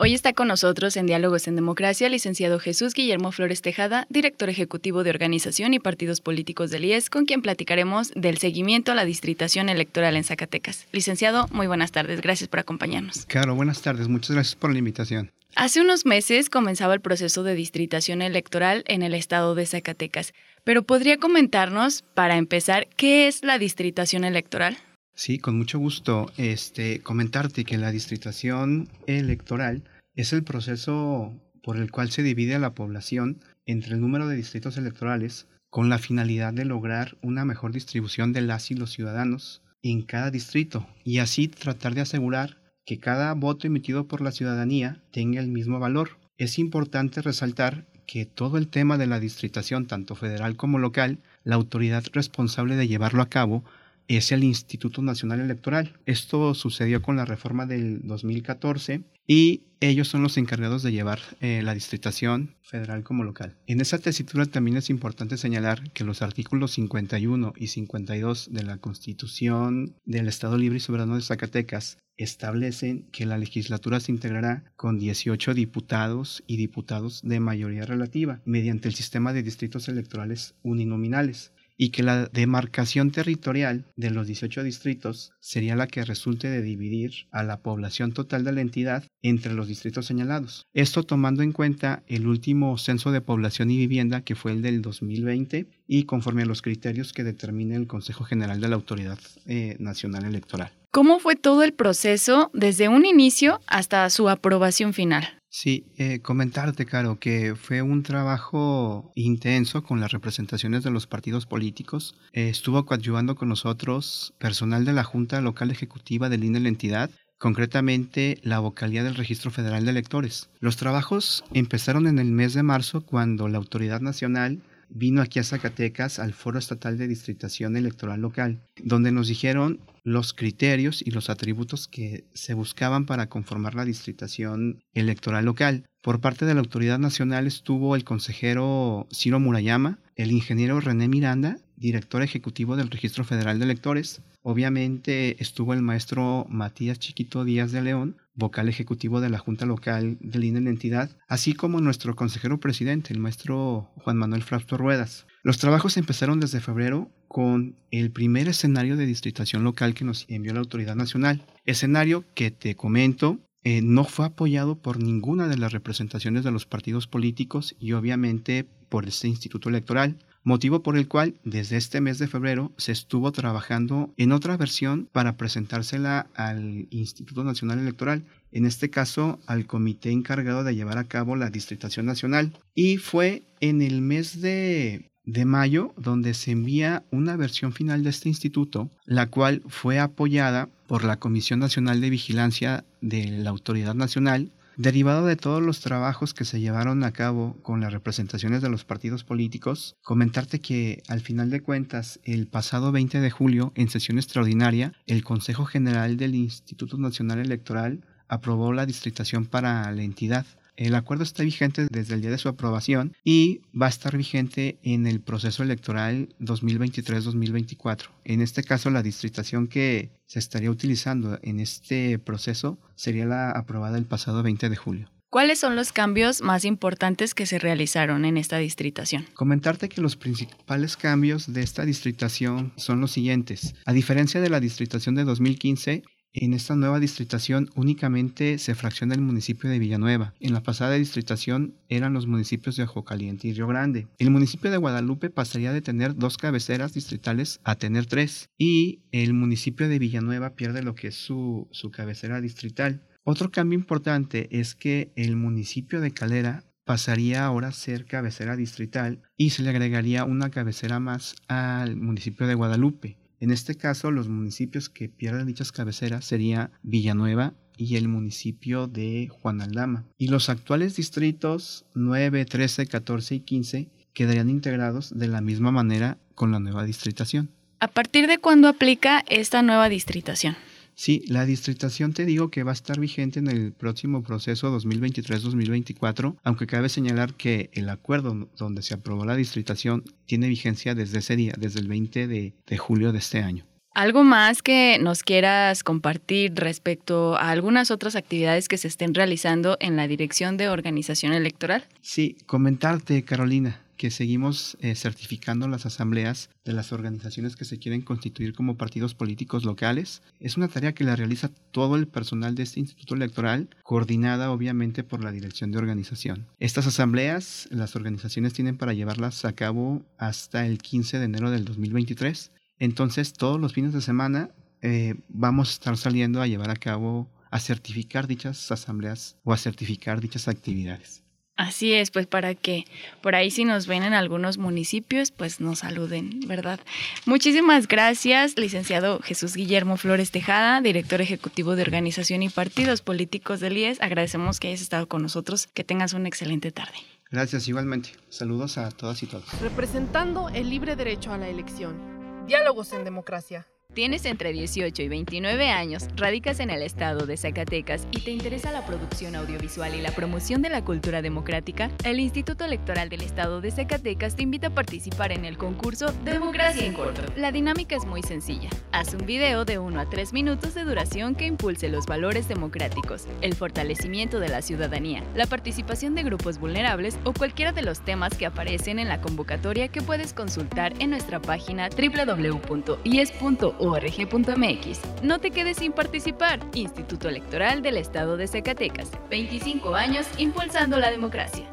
Hoy 0.00 0.14
está 0.14 0.32
con 0.32 0.46
nosotros 0.46 0.96
en 0.96 1.06
Diálogos 1.06 1.48
en 1.48 1.56
Democracia 1.56 2.06
el 2.06 2.12
licenciado 2.12 2.60
Jesús 2.60 2.94
Guillermo 2.94 3.32
Flores 3.32 3.62
Tejada, 3.62 4.06
director 4.08 4.48
ejecutivo 4.48 5.02
de 5.02 5.10
Organización 5.10 5.74
y 5.74 5.80
Partidos 5.80 6.20
Políticos 6.20 6.70
del 6.70 6.84
IES, 6.84 7.10
con 7.10 7.24
quien 7.24 7.42
platicaremos 7.42 8.12
del 8.14 8.38
seguimiento 8.38 8.92
a 8.92 8.94
la 8.94 9.04
distritación 9.04 9.68
electoral 9.68 10.14
en 10.14 10.22
Zacatecas. 10.22 10.86
Licenciado, 10.92 11.48
muy 11.50 11.66
buenas 11.66 11.90
tardes, 11.90 12.20
gracias 12.20 12.48
por 12.48 12.60
acompañarnos. 12.60 13.26
Claro, 13.26 13.56
buenas 13.56 13.82
tardes, 13.82 14.06
muchas 14.06 14.36
gracias 14.36 14.54
por 14.54 14.70
la 14.70 14.78
invitación. 14.78 15.32
Hace 15.56 15.80
unos 15.80 16.06
meses 16.06 16.48
comenzaba 16.48 16.94
el 16.94 17.00
proceso 17.00 17.42
de 17.42 17.56
distritación 17.56 18.22
electoral 18.22 18.84
en 18.86 19.02
el 19.02 19.14
estado 19.14 19.56
de 19.56 19.66
Zacatecas, 19.66 20.32
pero 20.62 20.84
¿podría 20.84 21.16
comentarnos, 21.16 22.04
para 22.14 22.36
empezar, 22.36 22.86
qué 22.94 23.26
es 23.26 23.42
la 23.42 23.58
distritación 23.58 24.22
electoral? 24.22 24.78
Sí, 25.18 25.40
con 25.40 25.58
mucho 25.58 25.80
gusto. 25.80 26.30
Este, 26.36 27.00
comentarte 27.00 27.64
que 27.64 27.76
la 27.76 27.90
distritación 27.90 28.88
electoral 29.08 29.82
es 30.14 30.32
el 30.32 30.44
proceso 30.44 31.34
por 31.60 31.76
el 31.76 31.90
cual 31.90 32.12
se 32.12 32.22
divide 32.22 32.54
a 32.54 32.60
la 32.60 32.76
población 32.76 33.40
entre 33.66 33.94
el 33.94 34.00
número 34.00 34.28
de 34.28 34.36
distritos 34.36 34.76
electorales 34.76 35.48
con 35.70 35.88
la 35.88 35.98
finalidad 35.98 36.52
de 36.52 36.64
lograr 36.64 37.18
una 37.20 37.44
mejor 37.44 37.72
distribución 37.72 38.32
de 38.32 38.42
las 38.42 38.70
y 38.70 38.74
los 38.74 38.92
ciudadanos 38.92 39.60
en 39.82 40.02
cada 40.02 40.30
distrito 40.30 40.86
y 41.02 41.18
así 41.18 41.48
tratar 41.48 41.96
de 41.96 42.02
asegurar 42.02 42.58
que 42.86 43.00
cada 43.00 43.34
voto 43.34 43.66
emitido 43.66 44.06
por 44.06 44.20
la 44.20 44.30
ciudadanía 44.30 45.02
tenga 45.10 45.40
el 45.40 45.48
mismo 45.48 45.80
valor. 45.80 46.10
Es 46.36 46.60
importante 46.60 47.22
resaltar 47.22 47.88
que 48.06 48.24
todo 48.24 48.56
el 48.56 48.68
tema 48.68 48.96
de 48.98 49.08
la 49.08 49.18
distritación, 49.18 49.86
tanto 49.86 50.14
federal 50.14 50.54
como 50.54 50.78
local, 50.78 51.18
la 51.42 51.56
autoridad 51.56 52.04
responsable 52.12 52.76
de 52.76 52.86
llevarlo 52.86 53.20
a 53.20 53.28
cabo 53.28 53.64
es 54.08 54.32
el 54.32 54.42
Instituto 54.42 55.02
Nacional 55.02 55.40
Electoral. 55.40 55.92
Esto 56.06 56.54
sucedió 56.54 57.02
con 57.02 57.16
la 57.16 57.26
reforma 57.26 57.66
del 57.66 58.00
2014 58.06 59.04
y 59.26 59.64
ellos 59.80 60.08
son 60.08 60.22
los 60.22 60.38
encargados 60.38 60.82
de 60.82 60.90
llevar 60.90 61.20
eh, 61.40 61.60
la 61.62 61.74
distritación 61.74 62.56
federal 62.62 63.04
como 63.04 63.22
local. 63.22 63.56
En 63.66 63.80
esa 63.80 63.98
tesitura 63.98 64.46
también 64.46 64.78
es 64.78 64.90
importante 64.90 65.36
señalar 65.36 65.92
que 65.92 66.02
los 66.02 66.22
artículos 66.22 66.72
51 66.72 67.52
y 67.56 67.68
52 67.68 68.48
de 68.50 68.62
la 68.64 68.78
Constitución 68.78 69.94
del 70.04 70.26
Estado 70.26 70.58
Libre 70.58 70.78
y 70.78 70.80
Soberano 70.80 71.14
de 71.14 71.22
Zacatecas 71.22 71.98
establecen 72.16 73.06
que 73.12 73.26
la 73.26 73.38
legislatura 73.38 74.00
se 74.00 74.10
integrará 74.10 74.64
con 74.74 74.98
18 74.98 75.54
diputados 75.54 76.42
y 76.48 76.56
diputados 76.56 77.20
de 77.22 77.38
mayoría 77.38 77.84
relativa 77.84 78.40
mediante 78.44 78.88
el 78.88 78.94
sistema 78.94 79.32
de 79.32 79.44
distritos 79.44 79.88
electorales 79.88 80.56
uninominales 80.62 81.52
y 81.78 81.90
que 81.90 82.02
la 82.02 82.26
demarcación 82.26 83.12
territorial 83.12 83.86
de 83.96 84.10
los 84.10 84.26
18 84.26 84.64
distritos 84.64 85.32
sería 85.40 85.76
la 85.76 85.86
que 85.86 86.04
resulte 86.04 86.50
de 86.50 86.60
dividir 86.60 87.28
a 87.30 87.44
la 87.44 87.60
población 87.62 88.12
total 88.12 88.44
de 88.44 88.52
la 88.52 88.60
entidad 88.60 89.04
entre 89.22 89.54
los 89.54 89.68
distritos 89.68 90.04
señalados. 90.04 90.66
Esto 90.74 91.04
tomando 91.04 91.42
en 91.42 91.52
cuenta 91.52 92.02
el 92.08 92.26
último 92.26 92.76
censo 92.76 93.12
de 93.12 93.20
población 93.20 93.70
y 93.70 93.78
vivienda 93.78 94.22
que 94.22 94.34
fue 94.34 94.52
el 94.52 94.60
del 94.60 94.82
2020 94.82 95.68
y 95.86 96.02
conforme 96.02 96.42
a 96.42 96.46
los 96.46 96.62
criterios 96.62 97.12
que 97.12 97.24
determine 97.24 97.76
el 97.76 97.86
Consejo 97.86 98.24
General 98.24 98.60
de 98.60 98.68
la 98.68 98.74
Autoridad 98.74 99.18
eh, 99.46 99.76
Nacional 99.78 100.24
Electoral. 100.24 100.72
¿Cómo 100.90 101.20
fue 101.20 101.36
todo 101.36 101.62
el 101.62 101.74
proceso 101.74 102.50
desde 102.54 102.88
un 102.88 103.06
inicio 103.06 103.60
hasta 103.66 104.08
su 104.10 104.28
aprobación 104.28 104.94
final? 104.94 105.37
Sí, 105.60 105.86
eh, 105.96 106.20
comentarte, 106.20 106.86
Caro, 106.86 107.18
que 107.18 107.56
fue 107.56 107.82
un 107.82 108.04
trabajo 108.04 109.10
intenso 109.16 109.82
con 109.82 109.98
las 109.98 110.12
representaciones 110.12 110.84
de 110.84 110.92
los 110.92 111.08
partidos 111.08 111.46
políticos. 111.46 112.14
Eh, 112.32 112.48
estuvo 112.48 112.86
coadyuvando 112.86 113.34
con 113.34 113.48
nosotros 113.48 114.34
personal 114.38 114.84
de 114.84 114.92
la 114.92 115.02
Junta 115.02 115.40
Local 115.40 115.72
Ejecutiva 115.72 116.28
del 116.28 116.44
INE 116.44 116.60
de 116.60 116.62
la 116.62 116.68
entidad, 116.68 117.10
concretamente 117.38 118.38
la 118.44 118.60
vocalía 118.60 119.02
del 119.02 119.16
Registro 119.16 119.50
Federal 119.50 119.84
de 119.84 119.90
Electores. 119.90 120.48
Los 120.60 120.76
trabajos 120.76 121.42
empezaron 121.52 122.06
en 122.06 122.20
el 122.20 122.30
mes 122.30 122.54
de 122.54 122.62
marzo 122.62 123.00
cuando 123.00 123.48
la 123.48 123.58
Autoridad 123.58 124.00
Nacional 124.00 124.62
vino 124.90 125.22
aquí 125.22 125.40
a 125.40 125.44
Zacatecas 125.44 126.20
al 126.20 126.34
Foro 126.34 126.60
Estatal 126.60 126.98
de 126.98 127.08
Distritación 127.08 127.76
Electoral 127.76 128.20
Local, 128.20 128.62
donde 128.84 129.10
nos 129.10 129.26
dijeron 129.26 129.80
los 130.08 130.32
criterios 130.32 131.02
y 131.04 131.10
los 131.10 131.28
atributos 131.28 131.86
que 131.86 132.24
se 132.32 132.54
buscaban 132.54 133.04
para 133.04 133.28
conformar 133.28 133.74
la 133.74 133.84
distritación 133.84 134.82
electoral 134.94 135.44
local. 135.44 135.84
Por 136.02 136.20
parte 136.20 136.46
de 136.46 136.54
la 136.54 136.60
autoridad 136.60 136.98
nacional 136.98 137.46
estuvo 137.46 137.94
el 137.94 138.04
consejero 138.04 139.06
Ciro 139.12 139.38
Murayama, 139.38 139.98
el 140.16 140.32
ingeniero 140.32 140.80
René 140.80 141.08
Miranda, 141.08 141.58
director 141.76 142.22
ejecutivo 142.22 142.76
del 142.76 142.90
Registro 142.90 143.24
Federal 143.24 143.58
de 143.58 143.66
Electores. 143.66 144.22
Obviamente 144.42 145.40
estuvo 145.42 145.74
el 145.74 145.82
maestro 145.82 146.46
Matías 146.48 146.98
Chiquito 146.98 147.44
Díaz 147.44 147.70
de 147.70 147.82
León, 147.82 148.16
vocal 148.38 148.68
ejecutivo 148.68 149.20
de 149.20 149.28
la 149.28 149.38
Junta 149.38 149.66
Local 149.66 150.16
del 150.20 150.44
INE 150.44 150.58
en 150.58 150.64
la 150.64 150.70
entidad, 150.70 151.10
así 151.26 151.52
como 151.52 151.80
nuestro 151.80 152.14
consejero 152.16 152.60
presidente, 152.60 153.12
el 153.12 153.18
maestro 153.18 153.90
Juan 153.96 154.16
Manuel 154.16 154.44
Frausto 154.44 154.76
Ruedas. 154.76 155.26
Los 155.42 155.58
trabajos 155.58 155.96
empezaron 155.96 156.40
desde 156.40 156.60
febrero 156.60 157.10
con 157.26 157.76
el 157.90 158.10
primer 158.10 158.48
escenario 158.48 158.96
de 158.96 159.06
distritación 159.06 159.64
local 159.64 159.94
que 159.94 160.04
nos 160.04 160.24
envió 160.28 160.54
la 160.54 160.60
autoridad 160.60 160.94
nacional. 160.94 161.44
Escenario 161.64 162.24
que 162.34 162.50
te 162.50 162.74
comento 162.74 163.38
eh, 163.64 163.82
no 163.82 164.04
fue 164.04 164.26
apoyado 164.26 164.80
por 164.80 165.02
ninguna 165.02 165.48
de 165.48 165.58
las 165.58 165.72
representaciones 165.72 166.44
de 166.44 166.52
los 166.52 166.64
partidos 166.64 167.06
políticos 167.06 167.76
y 167.78 167.92
obviamente 167.92 168.64
por 168.88 169.06
este 169.06 169.28
instituto 169.28 169.68
electoral 169.68 170.16
motivo 170.48 170.82
por 170.82 170.96
el 170.96 171.06
cual 171.06 171.34
desde 171.44 171.76
este 171.76 172.00
mes 172.00 172.18
de 172.18 172.26
febrero 172.26 172.72
se 172.78 172.90
estuvo 172.90 173.30
trabajando 173.30 174.12
en 174.16 174.32
otra 174.32 174.56
versión 174.56 175.08
para 175.12 175.36
presentársela 175.36 176.26
al 176.34 176.88
Instituto 176.90 177.44
Nacional 177.44 177.78
Electoral, 177.78 178.24
en 178.50 178.64
este 178.64 178.88
caso 178.88 179.38
al 179.46 179.66
comité 179.66 180.10
encargado 180.10 180.64
de 180.64 180.74
llevar 180.74 180.98
a 180.98 181.04
cabo 181.04 181.36
la 181.36 181.50
distritación 181.50 182.06
nacional. 182.06 182.52
Y 182.74 182.96
fue 182.96 183.42
en 183.60 183.82
el 183.82 184.00
mes 184.00 184.40
de, 184.40 185.04
mayo 185.44 185.92
donde 185.98 186.32
se 186.32 186.52
envía 186.52 187.04
una 187.10 187.36
versión 187.36 187.72
final 187.74 188.02
de 188.02 188.10
este 188.10 188.30
instituto, 188.30 188.90
la 189.04 189.26
cual 189.26 189.62
fue 189.68 189.98
apoyada 189.98 190.70
por 190.86 191.04
la 191.04 191.18
Comisión 191.18 191.60
Nacional 191.60 192.00
de 192.00 192.08
Vigilancia 192.08 192.84
de 193.02 193.26
la 193.26 193.50
Autoridad 193.50 193.94
Nacional 193.94 194.50
Derivado 194.78 195.26
de 195.26 195.34
todos 195.34 195.60
los 195.60 195.80
trabajos 195.80 196.34
que 196.34 196.44
se 196.44 196.60
llevaron 196.60 197.02
a 197.02 197.10
cabo 197.10 197.60
con 197.62 197.80
las 197.80 197.92
representaciones 197.92 198.62
de 198.62 198.68
los 198.68 198.84
partidos 198.84 199.24
políticos, 199.24 199.96
comentarte 200.04 200.60
que 200.60 201.02
al 201.08 201.20
final 201.20 201.50
de 201.50 201.60
cuentas, 201.60 202.20
el 202.22 202.46
pasado 202.46 202.92
20 202.92 203.18
de 203.18 203.28
julio, 203.28 203.72
en 203.74 203.88
sesión 203.88 204.18
extraordinaria, 204.18 204.92
el 205.06 205.24
Consejo 205.24 205.64
General 205.64 206.16
del 206.16 206.36
Instituto 206.36 206.96
Nacional 206.96 207.40
Electoral 207.40 208.04
aprobó 208.28 208.72
la 208.72 208.86
distritación 208.86 209.46
para 209.46 209.90
la 209.90 210.02
entidad. 210.04 210.46
El 210.78 210.94
acuerdo 210.94 211.24
está 211.24 211.42
vigente 211.42 211.88
desde 211.90 212.14
el 212.14 212.20
día 212.20 212.30
de 212.30 212.38
su 212.38 212.48
aprobación 212.48 213.16
y 213.24 213.62
va 213.74 213.86
a 213.86 213.88
estar 213.88 214.16
vigente 214.16 214.78
en 214.84 215.08
el 215.08 215.20
proceso 215.20 215.64
electoral 215.64 216.28
2023-2024. 216.38 218.10
En 218.24 218.42
este 218.42 218.62
caso, 218.62 218.88
la 218.88 219.02
distritación 219.02 219.66
que 219.66 220.12
se 220.26 220.38
estaría 220.38 220.70
utilizando 220.70 221.40
en 221.42 221.58
este 221.58 222.20
proceso 222.20 222.78
sería 222.94 223.26
la 223.26 223.50
aprobada 223.50 223.98
el 223.98 224.04
pasado 224.04 224.44
20 224.44 224.68
de 224.68 224.76
julio. 224.76 225.10
¿Cuáles 225.30 225.58
son 225.58 225.74
los 225.74 225.92
cambios 225.92 226.42
más 226.42 226.64
importantes 226.64 227.34
que 227.34 227.44
se 227.44 227.58
realizaron 227.58 228.24
en 228.24 228.36
esta 228.36 228.58
distritación? 228.58 229.26
Comentarte 229.34 229.88
que 229.88 230.00
los 230.00 230.14
principales 230.14 230.96
cambios 230.96 231.52
de 231.52 231.62
esta 231.62 231.84
distritación 231.84 232.72
son 232.76 233.00
los 233.00 233.10
siguientes. 233.10 233.74
A 233.84 233.92
diferencia 233.92 234.40
de 234.40 234.48
la 234.48 234.60
distritación 234.60 235.16
de 235.16 235.24
2015, 235.24 236.04
en 236.32 236.54
esta 236.54 236.76
nueva 236.76 237.00
distritación 237.00 237.70
únicamente 237.74 238.58
se 238.58 238.74
fracciona 238.74 239.14
el 239.14 239.20
municipio 239.20 239.68
de 239.70 239.78
Villanueva. 239.78 240.34
En 240.40 240.52
la 240.52 240.62
pasada 240.62 240.94
distritación 240.94 241.74
eran 241.88 242.14
los 242.14 242.26
municipios 242.26 242.76
de 242.76 242.84
Ojo 242.84 243.04
Caliente 243.04 243.48
y 243.48 243.54
Río 243.54 243.66
Grande. 243.66 244.06
El 244.18 244.30
municipio 244.30 244.70
de 244.70 244.76
Guadalupe 244.76 245.30
pasaría 245.30 245.72
de 245.72 245.80
tener 245.80 246.14
dos 246.14 246.36
cabeceras 246.36 246.94
distritales 246.94 247.60
a 247.64 247.76
tener 247.76 248.06
tres. 248.06 248.48
Y 248.58 249.00
el 249.12 249.34
municipio 249.34 249.88
de 249.88 249.98
Villanueva 249.98 250.54
pierde 250.54 250.82
lo 250.82 250.94
que 250.94 251.08
es 251.08 251.14
su, 251.14 251.68
su 251.70 251.90
cabecera 251.90 252.40
distrital. 252.40 253.02
Otro 253.24 253.50
cambio 253.50 253.78
importante 253.78 254.48
es 254.50 254.74
que 254.74 255.12
el 255.16 255.36
municipio 255.36 256.00
de 256.00 256.12
Calera 256.12 256.64
pasaría 256.88 257.44
ahora 257.44 257.68
a 257.68 257.72
ser 257.72 258.06
cabecera 258.06 258.56
distrital 258.56 259.20
y 259.36 259.50
se 259.50 259.62
le 259.62 259.68
agregaría 259.68 260.24
una 260.24 260.50
cabecera 260.50 261.00
más 261.00 261.36
al 261.46 261.96
municipio 261.96 262.46
de 262.46 262.54
Guadalupe. 262.54 263.17
En 263.40 263.50
este 263.50 263.76
caso, 263.76 264.10
los 264.10 264.28
municipios 264.28 264.88
que 264.88 265.08
pierden 265.08 265.46
dichas 265.46 265.72
cabeceras 265.72 266.24
sería 266.24 266.72
Villanueva 266.82 267.54
y 267.76 267.96
el 267.96 268.08
municipio 268.08 268.88
de 268.88 269.28
Juan 269.30 269.60
Aldama. 269.60 270.04
Y 270.18 270.28
los 270.28 270.48
actuales 270.48 270.96
distritos 270.96 271.86
9, 271.94 272.44
13, 272.44 272.86
14 272.86 273.34
y 273.36 273.40
15 273.40 273.88
quedarían 274.12 274.50
integrados 274.50 275.16
de 275.16 275.28
la 275.28 275.40
misma 275.40 275.70
manera 275.70 276.18
con 276.34 276.50
la 276.50 276.58
nueva 276.58 276.84
distritación. 276.84 277.50
¿A 277.80 277.86
partir 277.86 278.26
de 278.26 278.38
cuándo 278.38 278.66
aplica 278.66 279.24
esta 279.28 279.62
nueva 279.62 279.88
distritación? 279.88 280.56
Sí, 280.98 281.22
la 281.28 281.46
distritación 281.46 282.12
te 282.12 282.24
digo 282.24 282.50
que 282.50 282.64
va 282.64 282.72
a 282.72 282.74
estar 282.74 282.98
vigente 282.98 283.38
en 283.38 283.46
el 283.46 283.70
próximo 283.72 284.24
proceso 284.24 284.76
2023-2024, 284.76 286.38
aunque 286.42 286.66
cabe 286.66 286.88
señalar 286.88 287.34
que 287.34 287.70
el 287.72 287.88
acuerdo 287.88 288.48
donde 288.56 288.82
se 288.82 288.94
aprobó 288.94 289.24
la 289.24 289.36
distritación 289.36 290.02
tiene 290.26 290.48
vigencia 290.48 290.96
desde 290.96 291.20
ese 291.20 291.36
día, 291.36 291.52
desde 291.56 291.78
el 291.78 291.86
20 291.86 292.26
de, 292.26 292.52
de 292.66 292.78
julio 292.78 293.12
de 293.12 293.18
este 293.18 293.38
año. 293.38 293.64
¿Algo 293.94 294.24
más 294.24 294.60
que 294.60 294.98
nos 295.00 295.22
quieras 295.22 295.84
compartir 295.84 296.54
respecto 296.56 297.36
a 297.36 297.50
algunas 297.50 297.92
otras 297.92 298.16
actividades 298.16 298.66
que 298.66 298.76
se 298.76 298.88
estén 298.88 299.14
realizando 299.14 299.76
en 299.78 299.94
la 299.94 300.08
Dirección 300.08 300.56
de 300.56 300.68
Organización 300.68 301.32
Electoral? 301.32 301.86
Sí, 302.00 302.36
comentarte, 302.46 303.22
Carolina 303.22 303.82
que 303.98 304.10
seguimos 304.10 304.78
eh, 304.80 304.94
certificando 304.94 305.68
las 305.68 305.84
asambleas 305.84 306.48
de 306.64 306.72
las 306.72 306.92
organizaciones 306.92 307.56
que 307.56 307.66
se 307.66 307.78
quieren 307.78 308.00
constituir 308.00 308.54
como 308.54 308.78
partidos 308.78 309.14
políticos 309.14 309.64
locales. 309.64 310.22
Es 310.40 310.56
una 310.56 310.68
tarea 310.68 310.94
que 310.94 311.04
la 311.04 311.16
realiza 311.16 311.50
todo 311.72 311.96
el 311.96 312.06
personal 312.06 312.54
de 312.54 312.62
este 312.62 312.80
instituto 312.80 313.14
electoral, 313.14 313.68
coordinada 313.82 314.50
obviamente 314.50 315.04
por 315.04 315.22
la 315.22 315.32
dirección 315.32 315.72
de 315.72 315.78
organización. 315.78 316.46
Estas 316.60 316.86
asambleas, 316.86 317.68
las 317.70 317.96
organizaciones 317.96 318.54
tienen 318.54 318.78
para 318.78 318.94
llevarlas 318.94 319.44
a 319.44 319.52
cabo 319.52 320.02
hasta 320.16 320.64
el 320.64 320.78
15 320.78 321.18
de 321.18 321.24
enero 321.24 321.50
del 321.50 321.64
2023. 321.64 322.52
Entonces, 322.78 323.32
todos 323.32 323.60
los 323.60 323.72
fines 323.72 323.92
de 323.92 324.00
semana 324.00 324.50
eh, 324.80 325.16
vamos 325.28 325.70
a 325.70 325.72
estar 325.72 325.96
saliendo 325.96 326.40
a 326.40 326.46
llevar 326.46 326.70
a 326.70 326.76
cabo, 326.76 327.28
a 327.50 327.58
certificar 327.58 328.28
dichas 328.28 328.70
asambleas 328.70 329.36
o 329.42 329.52
a 329.52 329.56
certificar 329.56 330.20
dichas 330.20 330.46
actividades. 330.46 331.24
Así 331.58 331.92
es, 331.92 332.12
pues 332.12 332.28
para 332.28 332.54
que 332.54 332.84
por 333.20 333.34
ahí 333.34 333.50
si 333.50 333.64
nos 333.64 333.88
ven 333.88 334.04
en 334.04 334.14
algunos 334.14 334.58
municipios, 334.58 335.32
pues 335.32 335.60
nos 335.60 335.80
saluden, 335.80 336.38
¿verdad? 336.46 336.78
Muchísimas 337.26 337.88
gracias, 337.88 338.56
licenciado 338.56 339.18
Jesús 339.24 339.56
Guillermo 339.56 339.96
Flores 339.96 340.30
Tejada, 340.30 340.80
director 340.80 341.20
ejecutivo 341.20 341.74
de 341.74 341.82
Organización 341.82 342.44
y 342.44 342.48
Partidos 342.48 343.02
Políticos 343.02 343.58
del 343.58 343.76
IES. 343.76 344.00
Agradecemos 344.00 344.60
que 344.60 344.68
hayas 344.68 344.82
estado 344.82 345.08
con 345.08 345.20
nosotros. 345.20 345.66
Que 345.74 345.82
tengas 345.82 346.12
una 346.12 346.28
excelente 346.28 346.70
tarde. 346.70 346.94
Gracias, 347.28 347.66
igualmente. 347.66 348.10
Saludos 348.28 348.78
a 348.78 348.90
todas 348.90 349.20
y 349.24 349.26
todos. 349.26 349.44
Representando 349.60 350.50
el 350.50 350.70
libre 350.70 350.94
derecho 350.94 351.32
a 351.32 351.38
la 351.38 351.48
elección. 351.48 352.46
Diálogos 352.46 352.92
en 352.92 353.02
democracia. 353.02 353.66
Tienes 353.98 354.26
entre 354.26 354.52
18 354.52 355.02
y 355.02 355.08
29 355.08 355.70
años, 355.70 356.06
radicas 356.14 356.60
en 356.60 356.70
el 356.70 356.82
estado 356.82 357.26
de 357.26 357.36
Zacatecas 357.36 358.06
y 358.12 358.20
te 358.20 358.30
interesa 358.30 358.70
la 358.70 358.86
producción 358.86 359.34
audiovisual 359.34 359.92
y 359.94 360.02
la 360.02 360.12
promoción 360.12 360.62
de 360.62 360.68
la 360.68 360.84
cultura 360.84 361.20
democrática, 361.20 361.90
el 362.04 362.20
Instituto 362.20 362.64
Electoral 362.64 363.08
del 363.08 363.22
Estado 363.22 363.60
de 363.60 363.72
Zacatecas 363.72 364.36
te 364.36 364.44
invita 364.44 364.68
a 364.68 364.74
participar 364.74 365.32
en 365.32 365.44
el 365.44 365.58
concurso 365.58 366.12
Democracia 366.22 366.86
en 366.86 366.92
Corto. 366.92 367.22
La 367.34 367.50
dinámica 367.50 367.96
es 367.96 368.04
muy 368.04 368.22
sencilla. 368.22 368.68
Haz 368.92 369.14
un 369.14 369.26
video 369.26 369.64
de 369.64 369.78
1 369.78 369.98
a 369.98 370.08
3 370.08 370.32
minutos 370.32 370.74
de 370.74 370.84
duración 370.84 371.34
que 371.34 371.46
impulse 371.46 371.88
los 371.88 372.06
valores 372.06 372.46
democráticos, 372.46 373.26
el 373.40 373.54
fortalecimiento 373.54 374.38
de 374.38 374.50
la 374.50 374.62
ciudadanía, 374.62 375.24
la 375.34 375.46
participación 375.46 376.14
de 376.14 376.22
grupos 376.22 376.58
vulnerables 376.58 377.18
o 377.24 377.32
cualquiera 377.32 377.72
de 377.72 377.82
los 377.82 378.04
temas 378.04 378.36
que 378.36 378.46
aparecen 378.46 379.00
en 379.00 379.08
la 379.08 379.20
convocatoria 379.20 379.88
que 379.88 380.02
puedes 380.02 380.34
consultar 380.34 380.92
en 381.00 381.10
nuestra 381.10 381.40
página 381.40 381.88
www.ies.org 381.88 383.77
org.mx. 383.78 385.00
No 385.22 385.38
te 385.38 385.50
quedes 385.50 385.78
sin 385.78 385.92
participar. 385.92 386.60
Instituto 386.74 387.28
Electoral 387.28 387.82
del 387.82 387.96
Estado 387.96 388.36
de 388.36 388.46
Zacatecas. 388.46 389.10
25 389.30 389.94
años 389.94 390.26
impulsando 390.38 390.98
la 390.98 391.10
democracia. 391.10 391.64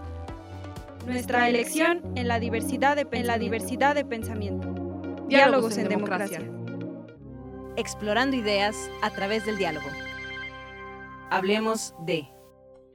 Nuestra 1.05 1.47
elección 1.49 2.01
en 2.15 2.27
la 2.27 2.39
diversidad 2.39 2.95
de, 2.95 3.07
en 3.11 3.27
la 3.27 3.37
diversidad 3.37 3.93
de 3.95 4.05
pensamiento. 4.05 4.73
Diálogos, 5.27 5.77
en, 5.77 5.87
democracia. 5.87 6.41
Explorando 7.77 8.35
ideas 8.35 8.75
a 9.01 9.11
través 9.11 9.45
del 9.45 9.57
diálogo. 9.57 9.87
Hablemos 11.29 11.93
de... 12.05 12.27